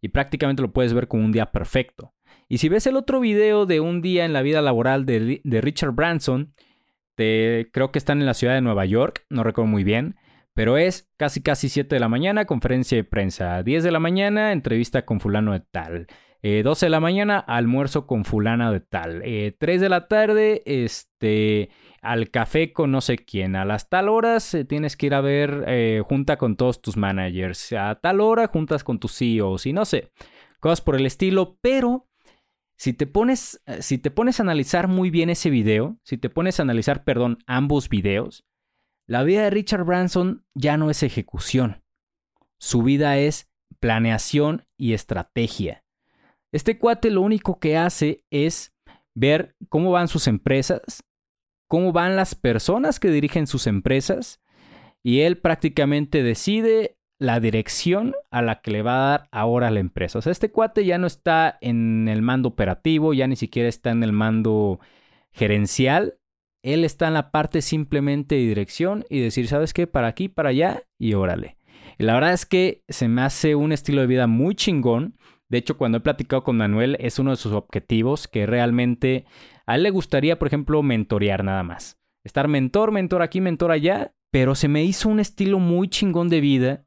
y 0.00 0.08
prácticamente 0.08 0.62
lo 0.62 0.72
puedes 0.72 0.92
ver 0.92 1.08
como 1.08 1.24
un 1.24 1.32
día 1.32 1.52
perfecto. 1.52 2.12
Y 2.48 2.58
si 2.58 2.68
ves 2.68 2.86
el 2.86 2.96
otro 2.96 3.20
video 3.20 3.64
de 3.64 3.80
un 3.80 4.02
día 4.02 4.24
en 4.24 4.32
la 4.32 4.42
vida 4.42 4.60
laboral 4.60 5.06
de, 5.06 5.40
Richard 5.44 5.92
Branson, 5.92 6.54
creo 7.16 7.92
que 7.92 7.98
están 7.98 8.20
en 8.20 8.26
la 8.26 8.34
ciudad 8.34 8.54
de 8.54 8.60
Nueva 8.60 8.84
York, 8.84 9.24
no 9.30 9.42
recuerdo 9.42 9.70
muy 9.70 9.84
bien, 9.84 10.16
pero 10.52 10.76
es 10.76 11.10
casi 11.16 11.42
casi 11.42 11.68
7 11.68 11.94
de 11.94 12.00
la 12.00 12.08
mañana, 12.08 12.44
conferencia 12.44 12.96
de 12.96 13.04
prensa, 13.04 13.62
10 13.62 13.84
de 13.84 13.90
la 13.90 14.00
mañana, 14.00 14.52
entrevista 14.52 15.06
con 15.06 15.20
fulano 15.20 15.52
de 15.52 15.60
tal. 15.60 16.08
12 16.42 16.84
eh, 16.84 16.86
de 16.86 16.90
la 16.90 17.00
mañana, 17.00 17.38
almuerzo 17.38 18.06
con 18.06 18.24
fulana 18.24 18.72
de 18.72 18.80
tal. 18.80 19.22
3 19.22 19.24
eh, 19.24 19.78
de 19.78 19.88
la 19.88 20.08
tarde, 20.08 20.62
este, 20.66 21.70
al 22.00 22.30
café 22.30 22.72
con 22.72 22.90
no 22.90 23.00
sé 23.00 23.16
quién. 23.16 23.54
A 23.54 23.64
las 23.64 23.88
tal 23.88 24.08
horas 24.08 24.52
eh, 24.54 24.64
tienes 24.64 24.96
que 24.96 25.06
ir 25.06 25.14
a 25.14 25.20
ver 25.20 26.02
junta 26.04 26.38
con 26.38 26.56
todos 26.56 26.82
tus 26.82 26.96
managers. 26.96 27.72
A 27.72 27.94
tal 27.96 28.20
hora 28.20 28.48
juntas 28.48 28.82
con 28.82 28.98
tus 28.98 29.16
CEOs 29.16 29.66
y 29.66 29.72
no 29.72 29.84
sé, 29.84 30.10
cosas 30.60 30.80
por 30.80 30.96
el 30.96 31.06
estilo. 31.06 31.58
Pero 31.60 32.08
si 32.82 32.92
te 32.92 33.06
pones, 33.06 33.62
eh, 33.66 33.80
si 33.80 33.96
te 33.98 34.10
pones 34.10 34.40
a 34.40 34.42
analizar 34.42 34.88
muy 34.88 35.10
bien 35.10 35.30
ese 35.30 35.50
video, 35.50 36.00
si 36.02 36.18
te 36.18 36.28
pones 36.28 36.58
a 36.58 36.64
analizar, 36.64 37.04
perdón, 37.04 37.38
ambos 37.46 37.88
videos, 37.88 38.44
la 39.06 39.22
vida 39.22 39.44
de 39.44 39.50
Richard 39.50 39.84
Branson 39.84 40.44
ya 40.54 40.76
no 40.76 40.90
es 40.90 41.04
ejecución. 41.04 41.84
Su 42.58 42.82
vida 42.82 43.18
es 43.18 43.48
planeación 43.78 44.66
y 44.76 44.94
estrategia. 44.94 45.81
Este 46.52 46.78
cuate 46.78 47.10
lo 47.10 47.22
único 47.22 47.58
que 47.58 47.76
hace 47.76 48.24
es 48.30 48.74
ver 49.14 49.56
cómo 49.68 49.90
van 49.90 50.08
sus 50.08 50.26
empresas, 50.26 51.02
cómo 51.68 51.92
van 51.92 52.16
las 52.16 52.34
personas 52.34 53.00
que 53.00 53.10
dirigen 53.10 53.46
sus 53.46 53.66
empresas, 53.66 54.40
y 55.02 55.20
él 55.20 55.38
prácticamente 55.38 56.22
decide 56.22 56.96
la 57.18 57.40
dirección 57.40 58.14
a 58.30 58.42
la 58.42 58.60
que 58.60 58.70
le 58.70 58.82
va 58.82 58.94
a 58.96 59.10
dar 59.10 59.28
ahora 59.30 59.70
la 59.70 59.80
empresa. 59.80 60.18
O 60.18 60.22
sea, 60.22 60.32
este 60.32 60.50
cuate 60.50 60.84
ya 60.84 60.98
no 60.98 61.06
está 61.06 61.56
en 61.60 62.08
el 62.08 62.20
mando 62.20 62.48
operativo, 62.48 63.14
ya 63.14 63.26
ni 63.26 63.36
siquiera 63.36 63.68
está 63.68 63.90
en 63.90 64.02
el 64.02 64.12
mando 64.12 64.80
gerencial. 65.30 66.18
Él 66.62 66.84
está 66.84 67.08
en 67.08 67.14
la 67.14 67.30
parte 67.30 67.62
simplemente 67.62 68.34
de 68.34 68.42
dirección 68.42 69.04
y 69.08 69.20
decir, 69.20 69.48
¿sabes 69.48 69.72
qué? 69.72 69.86
Para 69.86 70.08
aquí, 70.08 70.28
para 70.28 70.50
allá 70.50 70.82
y 70.98 71.14
órale. 71.14 71.56
Y 71.98 72.04
la 72.04 72.14
verdad 72.14 72.32
es 72.32 72.46
que 72.46 72.82
se 72.88 73.08
me 73.08 73.22
hace 73.22 73.54
un 73.54 73.72
estilo 73.72 74.00
de 74.00 74.06
vida 74.08 74.26
muy 74.26 74.54
chingón. 74.54 75.16
De 75.52 75.58
hecho, 75.58 75.76
cuando 75.76 75.98
he 75.98 76.00
platicado 76.00 76.44
con 76.44 76.56
Manuel, 76.56 76.96
es 76.98 77.18
uno 77.18 77.32
de 77.32 77.36
sus 77.36 77.52
objetivos 77.52 78.26
que 78.26 78.46
realmente 78.46 79.26
a 79.66 79.74
él 79.74 79.82
le 79.82 79.90
gustaría, 79.90 80.38
por 80.38 80.48
ejemplo, 80.48 80.82
mentorear 80.82 81.44
nada 81.44 81.62
más. 81.62 82.00
Estar 82.24 82.48
mentor, 82.48 82.90
mentor 82.90 83.20
aquí, 83.20 83.42
mentor 83.42 83.70
allá. 83.70 84.14
Pero 84.30 84.54
se 84.54 84.68
me 84.68 84.82
hizo 84.82 85.10
un 85.10 85.20
estilo 85.20 85.58
muy 85.58 85.88
chingón 85.88 86.30
de 86.30 86.40
vida 86.40 86.86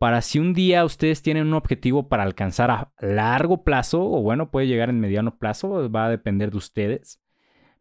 para 0.00 0.20
si 0.20 0.40
un 0.40 0.52
día 0.52 0.84
ustedes 0.84 1.22
tienen 1.22 1.46
un 1.46 1.54
objetivo 1.54 2.08
para 2.08 2.24
alcanzar 2.24 2.72
a 2.72 2.92
largo 2.98 3.62
plazo, 3.62 4.02
o 4.02 4.20
bueno, 4.20 4.50
puede 4.50 4.66
llegar 4.66 4.90
en 4.90 4.98
mediano 4.98 5.38
plazo, 5.38 5.88
va 5.88 6.06
a 6.06 6.10
depender 6.10 6.50
de 6.50 6.56
ustedes. 6.56 7.22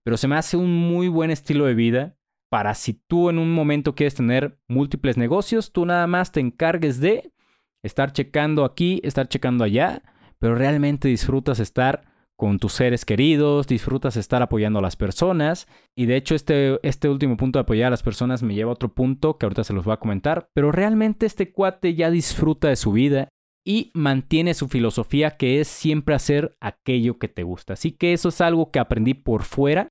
Pero 0.03 0.17
se 0.17 0.27
me 0.27 0.35
hace 0.35 0.55
un 0.55 0.71
muy 0.71 1.07
buen 1.07 1.31
estilo 1.31 1.65
de 1.65 1.73
vida 1.73 2.15
para 2.47 2.75
si 2.75 2.93
tú 2.93 3.31
en 3.31 3.39
un 3.39 3.51
momento 3.51 3.95
quieres 3.95 4.13
tener 4.13 4.59
múltiples 4.67 5.17
negocios, 5.17 5.71
tú 5.71 5.83
nada 5.83 6.05
más 6.05 6.31
te 6.31 6.41
encargues 6.41 6.99
de 6.99 7.33
estar 7.81 8.11
checando 8.13 8.65
aquí, 8.65 9.01
estar 9.03 9.27
checando 9.27 9.63
allá, 9.63 10.03
pero 10.41 10.55
realmente 10.55 11.07
disfrutas 11.07 11.59
estar 11.59 12.01
con 12.35 12.57
tus 12.57 12.73
seres 12.73 13.05
queridos, 13.05 13.67
disfrutas 13.67 14.17
estar 14.17 14.41
apoyando 14.41 14.79
a 14.79 14.81
las 14.81 14.95
personas. 14.95 15.67
Y 15.95 16.07
de 16.07 16.15
hecho 16.15 16.33
este, 16.33 16.79
este 16.81 17.07
último 17.09 17.37
punto 17.37 17.59
de 17.59 17.61
apoyar 17.61 17.87
a 17.87 17.91
las 17.91 18.01
personas 18.01 18.41
me 18.41 18.55
lleva 18.55 18.71
a 18.71 18.73
otro 18.73 18.91
punto 18.91 19.37
que 19.37 19.45
ahorita 19.45 19.63
se 19.63 19.73
los 19.73 19.85
voy 19.85 19.93
a 19.93 19.99
comentar. 19.99 20.49
Pero 20.55 20.71
realmente 20.71 21.27
este 21.27 21.51
cuate 21.51 21.93
ya 21.93 22.09
disfruta 22.09 22.69
de 22.69 22.75
su 22.75 22.91
vida 22.91 23.29
y 23.63 23.91
mantiene 23.93 24.55
su 24.55 24.67
filosofía 24.67 25.37
que 25.37 25.61
es 25.61 25.67
siempre 25.67 26.15
hacer 26.15 26.57
aquello 26.59 27.19
que 27.19 27.27
te 27.27 27.43
gusta. 27.43 27.73
Así 27.73 27.91
que 27.91 28.11
eso 28.11 28.29
es 28.29 28.41
algo 28.41 28.71
que 28.71 28.79
aprendí 28.79 29.13
por 29.13 29.43
fuera, 29.43 29.89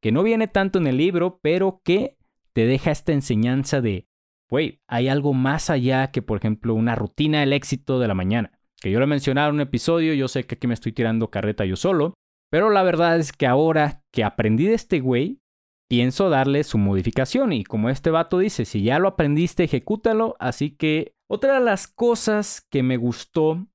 que 0.00 0.12
no 0.12 0.22
viene 0.22 0.48
tanto 0.48 0.78
en 0.78 0.86
el 0.86 0.96
libro, 0.96 1.40
pero 1.42 1.82
que 1.84 2.16
te 2.54 2.64
deja 2.64 2.90
esta 2.90 3.12
enseñanza 3.12 3.82
de, 3.82 4.06
güey, 4.48 4.80
hay 4.88 5.08
algo 5.08 5.34
más 5.34 5.68
allá 5.68 6.10
que 6.10 6.22
por 6.22 6.38
ejemplo 6.38 6.72
una 6.72 6.94
rutina 6.94 7.40
del 7.40 7.52
éxito 7.52 8.00
de 8.00 8.08
la 8.08 8.14
mañana 8.14 8.59
que 8.80 8.90
yo 8.90 8.98
lo 8.98 9.04
he 9.04 9.08
mencionado 9.08 9.50
en 9.50 9.56
un 9.56 9.60
episodio, 9.60 10.14
yo 10.14 10.28
sé 10.28 10.44
que 10.44 10.54
aquí 10.56 10.66
me 10.66 10.74
estoy 10.74 10.92
tirando 10.92 11.30
carreta 11.30 11.64
yo 11.64 11.76
solo, 11.76 12.14
pero 12.50 12.70
la 12.70 12.82
verdad 12.82 13.18
es 13.18 13.32
que 13.32 13.46
ahora 13.46 14.02
que 14.10 14.24
aprendí 14.24 14.66
de 14.66 14.74
este 14.74 15.00
güey, 15.00 15.40
pienso 15.88 16.30
darle 16.30 16.62
su 16.64 16.78
modificación 16.78 17.52
y 17.52 17.64
como 17.64 17.90
este 17.90 18.10
vato 18.10 18.38
dice, 18.38 18.64
si 18.64 18.82
ya 18.82 18.98
lo 18.98 19.08
aprendiste, 19.08 19.64
ejecútalo, 19.64 20.36
así 20.38 20.70
que 20.70 21.14
otra 21.26 21.54
de 21.54 21.64
las 21.64 21.88
cosas 21.88 22.66
que 22.70 22.82
me 22.82 22.96
gustó, 22.96 23.66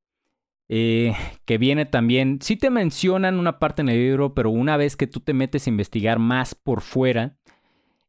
eh, 0.68 1.13
que 1.46 1.58
viene 1.58 1.86
también, 1.86 2.39
sí 2.41 2.58
te 2.58 2.70
mencionan 2.70 3.38
una 3.38 3.60
parte 3.60 3.82
en 3.82 3.89
el 3.89 3.98
libro, 3.98 4.34
pero 4.34 4.50
una 4.50 4.78
vez 4.78 4.96
que 4.96 5.08
tú 5.08 5.20
te 5.20 5.34
metes 5.34 5.68
a 5.68 5.70
investigar 5.70 6.20
más 6.20 6.56
por 6.56 6.82
fuera, 6.82 7.38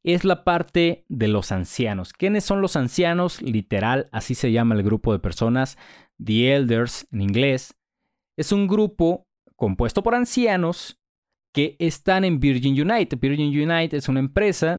es 0.05 0.25
la 0.25 0.45
parte 0.45 1.05
de 1.09 1.27
los 1.27 1.51
ancianos. 1.51 2.13
¿Quiénes 2.13 2.45
son 2.45 2.61
los 2.61 2.77
ancianos? 2.77 3.43
Literal, 3.43 4.09
así 4.13 4.37
se 4.37 4.53
llama 4.53 4.77
el 4.77 4.85
grupo 4.85 5.13
de 5.13 5.19
personas 5.19 5.77
The 6.23 6.55
Elders 6.55 7.07
en 7.13 7.23
inglés, 7.23 7.75
es 8.37 8.53
un 8.53 8.67
grupo 8.67 9.27
compuesto 9.57 10.03
por 10.03 10.15
ancianos 10.15 10.99
que 11.53 11.77
están 11.79 12.25
en 12.25 12.39
Virgin 12.39 12.81
Unite. 12.81 13.17
Virgin 13.17 13.49
Unite 13.49 13.97
es 13.97 14.09
una 14.09 14.21
empresa 14.21 14.77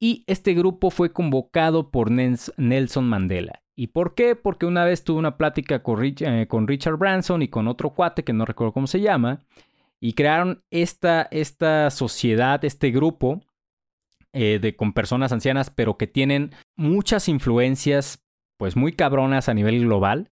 y 0.00 0.24
este 0.26 0.54
grupo 0.54 0.90
fue 0.90 1.12
convocado 1.12 1.90
por 1.90 2.10
Nelson 2.10 3.08
Mandela. 3.08 3.62
¿Y 3.74 3.88
por 3.88 4.14
qué? 4.14 4.36
Porque 4.36 4.66
una 4.66 4.84
vez 4.84 5.02
tuve 5.02 5.18
una 5.18 5.36
plática 5.36 5.82
con, 5.82 6.04
eh, 6.04 6.46
Richard 6.66 6.96
Branson 6.96 7.42
y 7.42 7.48
con 7.48 7.68
otro 7.68 7.90
cuate 7.90 8.22
que 8.22 8.32
no 8.32 8.44
recuerdo 8.44 8.72
cómo 8.72 8.86
se 8.86 9.00
llama, 9.00 9.44
y 10.00 10.12
crearon 10.14 10.62
esta, 10.70 11.28
esta 11.30 11.90
sociedad, 11.90 12.64
este 12.64 12.90
grupo 12.90 13.40
eh, 14.32 14.58
de, 14.60 14.76
con 14.76 14.92
personas 14.92 15.32
ancianas, 15.32 15.70
pero 15.70 15.96
que 15.96 16.06
tienen 16.06 16.50
muchas 16.76 17.28
influencias, 17.28 18.22
pues 18.58 18.76
muy 18.76 18.92
cabronas 18.92 19.48
a 19.48 19.54
nivel 19.54 19.80
global. 19.80 20.30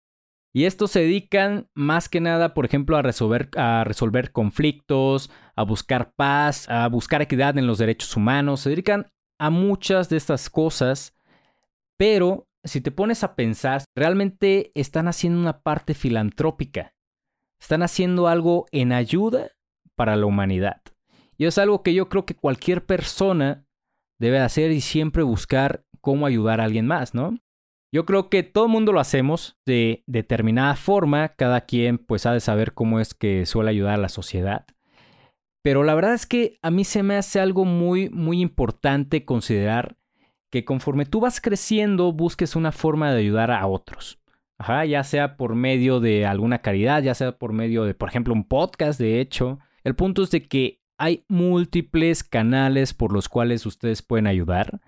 Y 0.52 0.64
estos 0.64 0.90
se 0.90 1.00
dedican 1.00 1.68
más 1.74 2.08
que 2.08 2.20
nada, 2.20 2.54
por 2.54 2.64
ejemplo, 2.64 2.96
a 2.96 3.02
resolver, 3.02 3.50
a 3.56 3.84
resolver 3.84 4.32
conflictos, 4.32 5.30
a 5.54 5.62
buscar 5.62 6.12
paz, 6.14 6.68
a 6.68 6.88
buscar 6.88 7.22
equidad 7.22 7.58
en 7.58 7.66
los 7.66 7.78
derechos 7.78 8.16
humanos. 8.16 8.60
Se 8.60 8.70
dedican 8.70 9.06
a 9.38 9.50
muchas 9.50 10.08
de 10.08 10.16
estas 10.16 10.50
cosas, 10.50 11.16
pero 11.96 12.48
si 12.64 12.80
te 12.80 12.90
pones 12.90 13.22
a 13.24 13.34
pensar, 13.34 13.84
realmente 13.94 14.70
están 14.74 15.06
haciendo 15.06 15.38
una 15.38 15.60
parte 15.60 15.94
filantrópica. 15.94 16.94
Están 17.60 17.82
haciendo 17.82 18.28
algo 18.28 18.66
en 18.72 18.92
ayuda 18.92 19.50
para 19.96 20.16
la 20.16 20.26
humanidad. 20.26 20.80
Y 21.36 21.46
es 21.46 21.58
algo 21.58 21.82
que 21.82 21.94
yo 21.94 22.08
creo 22.08 22.24
que 22.24 22.34
cualquier 22.34 22.84
persona 22.86 23.64
debe 24.18 24.40
hacer 24.40 24.70
y 24.72 24.80
siempre 24.80 25.22
buscar 25.22 25.84
cómo 26.00 26.26
ayudar 26.26 26.60
a 26.60 26.64
alguien 26.64 26.86
más, 26.86 27.14
¿no? 27.14 27.38
Yo 27.90 28.04
creo 28.04 28.28
que 28.28 28.42
todo 28.42 28.66
el 28.66 28.72
mundo 28.72 28.92
lo 28.92 29.00
hacemos 29.00 29.58
de 29.64 30.04
determinada 30.06 30.76
forma, 30.76 31.30
cada 31.30 31.62
quien 31.62 31.98
pues 31.98 32.26
ha 32.26 32.32
de 32.32 32.40
saber 32.40 32.74
cómo 32.74 33.00
es 33.00 33.14
que 33.14 33.46
suele 33.46 33.70
ayudar 33.70 33.94
a 33.94 34.02
la 34.02 34.10
sociedad. 34.10 34.66
Pero 35.62 35.84
la 35.84 35.94
verdad 35.94 36.14
es 36.14 36.26
que 36.26 36.58
a 36.62 36.70
mí 36.70 36.84
se 36.84 37.02
me 37.02 37.16
hace 37.16 37.40
algo 37.40 37.64
muy, 37.64 38.10
muy 38.10 38.40
importante 38.40 39.24
considerar 39.24 39.96
que 40.50 40.64
conforme 40.64 41.06
tú 41.06 41.20
vas 41.20 41.40
creciendo 41.40 42.12
busques 42.12 42.56
una 42.56 42.72
forma 42.72 43.12
de 43.12 43.20
ayudar 43.20 43.50
a 43.50 43.66
otros. 43.66 44.18
Ajá, 44.58 44.84
ya 44.84 45.04
sea 45.04 45.36
por 45.36 45.54
medio 45.54 46.00
de 46.00 46.26
alguna 46.26 46.60
caridad, 46.60 47.02
ya 47.02 47.14
sea 47.14 47.38
por 47.38 47.52
medio 47.52 47.84
de, 47.84 47.94
por 47.94 48.08
ejemplo, 48.08 48.34
un 48.34 48.44
podcast, 48.44 48.98
de 48.98 49.20
hecho. 49.20 49.60
El 49.84 49.94
punto 49.94 50.22
es 50.22 50.30
de 50.30 50.46
que 50.48 50.82
hay 50.98 51.24
múltiples 51.28 52.24
canales 52.24 52.92
por 52.92 53.12
los 53.12 53.28
cuales 53.28 53.66
ustedes 53.66 54.02
pueden 54.02 54.26
ayudar. 54.26 54.80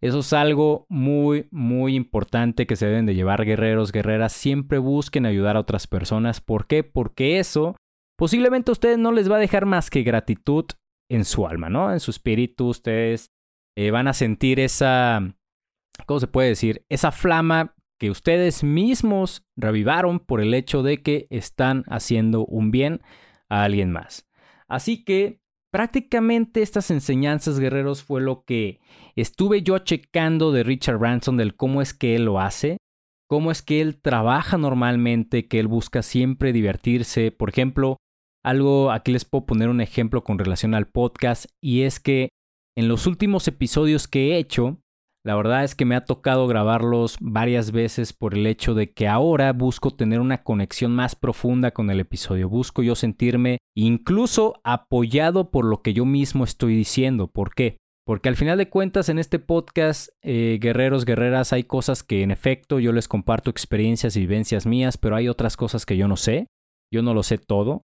Eso 0.00 0.20
es 0.20 0.32
algo 0.32 0.86
muy, 0.88 1.48
muy 1.50 1.94
importante 1.94 2.66
que 2.66 2.76
se 2.76 2.86
deben 2.86 3.06
de 3.06 3.14
llevar 3.14 3.44
guerreros, 3.44 3.92
guerreras. 3.92 4.32
Siempre 4.32 4.78
busquen 4.78 5.26
ayudar 5.26 5.56
a 5.56 5.60
otras 5.60 5.86
personas. 5.86 6.40
¿Por 6.40 6.66
qué? 6.66 6.84
Porque 6.84 7.38
eso 7.38 7.76
posiblemente 8.18 8.70
a 8.70 8.72
ustedes 8.72 8.98
no 8.98 9.12
les 9.12 9.30
va 9.30 9.36
a 9.36 9.40
dejar 9.40 9.66
más 9.66 9.90
que 9.90 10.02
gratitud 10.02 10.64
en 11.10 11.24
su 11.24 11.46
alma, 11.46 11.68
¿no? 11.68 11.92
En 11.92 12.00
su 12.00 12.10
espíritu. 12.10 12.68
Ustedes 12.68 13.30
eh, 13.76 13.90
van 13.90 14.08
a 14.08 14.14
sentir 14.14 14.60
esa, 14.60 15.34
¿cómo 16.06 16.20
se 16.20 16.26
puede 16.26 16.48
decir? 16.48 16.84
Esa 16.88 17.12
flama 17.12 17.74
que 17.98 18.10
ustedes 18.10 18.62
mismos 18.62 19.46
revivaron 19.56 20.20
por 20.20 20.40
el 20.40 20.54
hecho 20.54 20.82
de 20.82 21.02
que 21.02 21.26
están 21.30 21.84
haciendo 21.88 22.44
un 22.44 22.70
bien 22.70 23.00
a 23.48 23.64
alguien 23.64 23.90
más. 23.90 24.28
Así 24.68 25.04
que 25.04 25.40
prácticamente 25.70 26.62
estas 26.62 26.90
enseñanzas, 26.90 27.58
guerreros, 27.58 28.02
fue 28.02 28.20
lo 28.20 28.44
que 28.44 28.80
estuve 29.14 29.62
yo 29.62 29.78
checando 29.78 30.52
de 30.52 30.62
Richard 30.62 30.98
Branson, 30.98 31.36
del 31.36 31.56
cómo 31.56 31.82
es 31.82 31.94
que 31.94 32.14
él 32.14 32.24
lo 32.24 32.40
hace, 32.40 32.78
cómo 33.28 33.50
es 33.50 33.62
que 33.62 33.80
él 33.80 34.00
trabaja 34.00 34.58
normalmente, 34.58 35.48
que 35.48 35.58
él 35.58 35.68
busca 35.68 36.02
siempre 36.02 36.52
divertirse. 36.52 37.30
Por 37.32 37.50
ejemplo, 37.50 37.96
algo, 38.44 38.92
aquí 38.92 39.12
les 39.12 39.24
puedo 39.24 39.46
poner 39.46 39.68
un 39.68 39.80
ejemplo 39.80 40.22
con 40.22 40.38
relación 40.38 40.74
al 40.74 40.88
podcast, 40.88 41.46
y 41.60 41.82
es 41.82 42.00
que 42.00 42.28
en 42.76 42.88
los 42.88 43.06
últimos 43.06 43.48
episodios 43.48 44.06
que 44.06 44.32
he 44.32 44.38
hecho, 44.38 44.80
la 45.26 45.34
verdad 45.34 45.64
es 45.64 45.74
que 45.74 45.84
me 45.84 45.96
ha 45.96 46.04
tocado 46.04 46.46
grabarlos 46.46 47.16
varias 47.20 47.72
veces 47.72 48.12
por 48.12 48.34
el 48.34 48.46
hecho 48.46 48.74
de 48.74 48.92
que 48.92 49.08
ahora 49.08 49.52
busco 49.52 49.90
tener 49.90 50.20
una 50.20 50.44
conexión 50.44 50.94
más 50.94 51.16
profunda 51.16 51.72
con 51.72 51.90
el 51.90 51.98
episodio. 51.98 52.48
Busco 52.48 52.80
yo 52.84 52.94
sentirme 52.94 53.58
incluso 53.74 54.60
apoyado 54.62 55.50
por 55.50 55.64
lo 55.64 55.82
que 55.82 55.94
yo 55.94 56.04
mismo 56.04 56.44
estoy 56.44 56.76
diciendo. 56.76 57.26
¿Por 57.26 57.56
qué? 57.56 57.76
Porque 58.06 58.28
al 58.28 58.36
final 58.36 58.56
de 58.56 58.68
cuentas 58.68 59.08
en 59.08 59.18
este 59.18 59.40
podcast, 59.40 60.10
eh, 60.22 60.58
guerreros, 60.60 61.04
guerreras, 61.04 61.52
hay 61.52 61.64
cosas 61.64 62.04
que 62.04 62.22
en 62.22 62.30
efecto 62.30 62.78
yo 62.78 62.92
les 62.92 63.08
comparto 63.08 63.50
experiencias 63.50 64.14
y 64.14 64.20
vivencias 64.20 64.64
mías, 64.64 64.96
pero 64.96 65.16
hay 65.16 65.28
otras 65.28 65.56
cosas 65.56 65.84
que 65.86 65.96
yo 65.96 66.06
no 66.06 66.16
sé. 66.16 66.46
Yo 66.94 67.02
no 67.02 67.14
lo 67.14 67.24
sé 67.24 67.38
todo. 67.38 67.82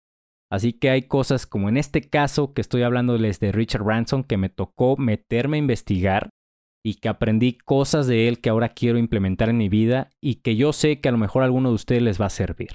Así 0.49 0.75
que 0.75 0.91
hay 0.91 1.03
cosas 1.09 1.49
como 1.49 1.69
en 1.69 1.77
este 1.77 2.03
caso 2.03 2.55
que 2.55 2.61
estoy 2.61 2.83
hablándoles 2.83 3.41
de 3.41 3.51
Richard 3.51 3.83
Branson 3.83 4.23
que 4.23 4.37
me 4.37 4.49
tocó 4.49 4.97
meterme 4.97 5.57
a 5.57 5.59
investigar 5.59 6.31
y 6.85 6.95
que 6.95 7.09
aprendí 7.09 7.55
cosas 7.55 8.07
de 8.07 8.29
él 8.29 8.41
que 8.41 8.51
ahora 8.51 8.71
quiero 8.71 8.99
implementar 8.99 9.49
en 9.49 9.57
mi 9.57 9.69
vida 9.69 10.11
y 10.21 10.37
que 10.37 10.57
yo 10.57 10.73
sé 10.73 11.01
que 11.01 11.09
a 11.09 11.13
lo 11.13 11.19
mejor 11.19 11.43
a 11.43 11.47
alguno 11.47 11.69
de 11.69 11.77
ustedes 11.77 12.03
les 12.03 12.21
va 12.21 12.27
a 12.27 12.31
servir. 12.31 12.71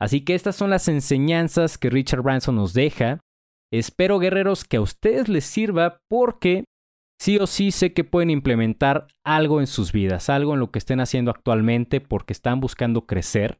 Así 0.00 0.24
que 0.24 0.34
estas 0.34 0.56
son 0.56 0.70
las 0.70 0.88
enseñanzas 0.88 1.78
que 1.78 1.90
Richard 1.90 2.22
Branson 2.22 2.54
nos 2.54 2.72
deja. 2.72 3.20
Espero 3.72 4.18
guerreros 4.18 4.64
que 4.64 4.76
a 4.76 4.80
ustedes 4.80 5.28
les 5.28 5.44
sirva 5.44 6.00
porque 6.08 6.64
sí 7.20 7.38
o 7.38 7.46
sí 7.46 7.72
sé 7.72 7.92
que 7.92 8.04
pueden 8.04 8.30
implementar 8.30 9.08
algo 9.24 9.60
en 9.60 9.66
sus 9.66 9.92
vidas, 9.92 10.30
algo 10.30 10.54
en 10.54 10.60
lo 10.60 10.70
que 10.70 10.78
estén 10.78 11.00
haciendo 11.00 11.30
actualmente 11.30 12.00
porque 12.00 12.32
están 12.32 12.60
buscando 12.60 13.06
crecer. 13.06 13.58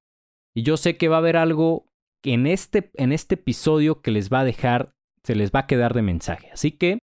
Y 0.54 0.62
yo 0.62 0.76
sé 0.76 0.96
que 0.96 1.08
va 1.08 1.16
a 1.16 1.18
haber 1.20 1.36
algo 1.36 1.86
en 2.24 2.46
este, 2.46 2.90
en 2.94 3.12
este 3.12 3.34
episodio 3.34 4.00
que 4.00 4.10
les 4.10 4.30
va 4.30 4.40
a 4.40 4.44
dejar, 4.44 4.92
se 5.24 5.34
les 5.34 5.50
va 5.50 5.60
a 5.60 5.66
quedar 5.66 5.94
de 5.94 6.02
mensaje. 6.02 6.50
Así 6.52 6.72
que 6.72 6.98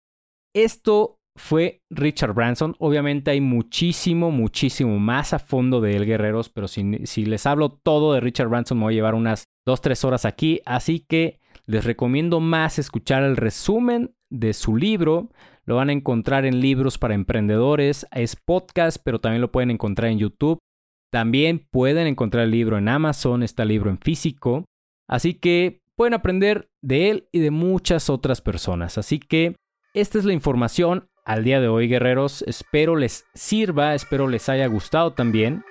esto 0.56 1.18
fue 1.36 1.82
Richard 1.90 2.34
Branson. 2.34 2.76
Obviamente 2.80 3.32
hay 3.32 3.42
muchísimo, 3.42 4.32
muchísimo 4.32 5.00
más 5.00 5.34
a 5.34 5.40
fondo 5.40 5.82
de 5.82 5.96
él, 5.96 6.06
guerreros, 6.06 6.50
pero 6.50 6.68
si, 6.68 6.84
les 7.26 7.46
hablo 7.46 7.70
todo 7.70 8.14
de 8.14 8.22
Richard 8.22 8.48
Branson 8.48 8.78
me 8.78 8.86
voy 8.86 8.94
a 8.94 8.96
llevar 8.96 9.16
unas 9.16 9.46
2-3 9.68 10.04
horas 10.06 10.26
aquí. 10.26 10.62
Así 10.66 11.00
que 11.00 11.40
les 11.66 11.84
recomiendo 11.84 12.40
más 12.40 12.80
escuchar 12.80 13.24
el 13.24 13.38
resumen 13.38 14.16
de 14.30 14.54
su 14.54 14.78
libro. 14.78 15.30
Lo 15.66 15.76
van 15.76 15.90
a 15.90 15.94
encontrar 15.94 16.46
en 16.46 16.62
libros 16.62 16.98
para 16.98 17.16
emprendedores. 17.16 18.06
Es 18.12 18.36
podcast, 18.36 18.98
pero 19.04 19.20
también 19.20 19.42
lo 19.42 19.52
pueden 19.52 19.72
encontrar 19.72 20.12
en 20.12 20.20
YouTube. 20.20 20.60
También 21.12 21.68
pueden 21.70 22.08
encontrar 22.08 22.46
el 22.46 22.52
libro 22.52 22.78
en 22.78 22.88
Amazon, 22.88 23.44
está 23.44 23.64
el 23.64 23.70
libro 23.70 23.90
en 23.90 23.98
físico. 23.98 24.66
Así 25.08 25.34
que 25.34 25.82
pueden 25.96 26.14
aprender 26.14 26.70
de 26.82 27.10
él 27.10 27.30
y 27.32 27.40
de 27.40 27.52
muchas 27.52 28.10
otras 28.10 28.42
personas. 28.42 28.98
Así 28.98 29.20
que 29.20 29.56
esta 29.94 30.20
es 30.20 30.26
la 30.26 30.34
información 30.34 31.08
al 31.26 31.44
día 31.44 31.60
de 31.60 31.68
hoy, 31.68 31.88
guerreros. 31.88 32.44
Espero 32.48 32.96
les 32.96 33.26
sirva, 33.34 33.96
espero 33.96 34.28
les 34.28 34.48
haya 34.48 34.68
gustado 34.68 35.14
también. 35.14 35.64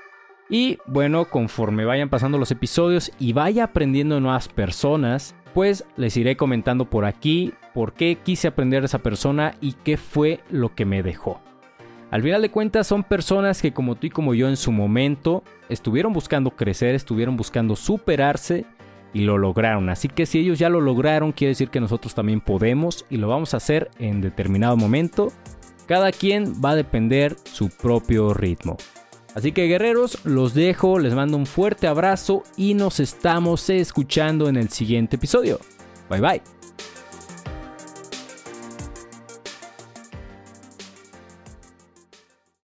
Y 0.50 0.78
bueno, 0.86 1.24
conforme 1.26 1.86
vayan 1.86 2.10
pasando 2.10 2.36
los 2.36 2.50
episodios 2.50 3.10
y 3.18 3.32
vaya 3.32 3.64
aprendiendo 3.64 4.20
nuevas 4.20 4.48
personas, 4.48 5.34
pues 5.54 5.84
les 5.96 6.16
iré 6.16 6.36
comentando 6.36 6.90
por 6.90 7.06
aquí 7.06 7.54
por 7.72 7.94
qué 7.94 8.18
quise 8.22 8.48
aprender 8.48 8.82
de 8.82 8.86
esa 8.86 8.98
persona 8.98 9.54
y 9.60 9.72
qué 9.72 9.96
fue 9.96 10.40
lo 10.50 10.74
que 10.74 10.84
me 10.84 11.02
dejó. 11.02 11.40
Al 12.10 12.22
final 12.22 12.42
de 12.42 12.50
cuentas 12.50 12.86
son 12.86 13.02
personas 13.02 13.62
que 13.62 13.72
como 13.72 13.96
tú 13.96 14.06
y 14.08 14.10
como 14.10 14.34
yo 14.34 14.48
en 14.48 14.56
su 14.56 14.70
momento 14.70 15.42
estuvieron 15.68 16.12
buscando 16.12 16.50
crecer, 16.50 16.94
estuvieron 16.94 17.36
buscando 17.36 17.74
superarse 17.74 18.66
y 19.14 19.20
lo 19.20 19.38
lograron. 19.38 19.88
Así 19.88 20.08
que 20.08 20.26
si 20.26 20.40
ellos 20.40 20.58
ya 20.58 20.68
lo 20.68 20.82
lograron, 20.82 21.32
quiere 21.32 21.52
decir 21.52 21.70
que 21.70 21.80
nosotros 21.80 22.14
también 22.14 22.42
podemos 22.42 23.06
y 23.08 23.16
lo 23.16 23.28
vamos 23.28 23.54
a 23.54 23.56
hacer 23.56 23.90
en 23.98 24.20
determinado 24.20 24.76
momento. 24.76 25.32
Cada 25.86 26.12
quien 26.12 26.60
va 26.62 26.70
a 26.70 26.76
depender 26.76 27.36
su 27.44 27.70
propio 27.70 28.34
ritmo. 28.34 28.76
Así 29.34 29.52
que 29.52 29.66
guerreros, 29.66 30.24
los 30.24 30.54
dejo, 30.54 30.98
les 30.98 31.14
mando 31.14 31.36
un 31.36 31.46
fuerte 31.46 31.86
abrazo 31.86 32.42
y 32.56 32.74
nos 32.74 33.00
estamos 33.00 33.68
escuchando 33.70 34.48
en 34.48 34.56
el 34.56 34.68
siguiente 34.68 35.16
episodio. 35.16 35.58
Bye 36.10 36.20
bye. 36.20 36.53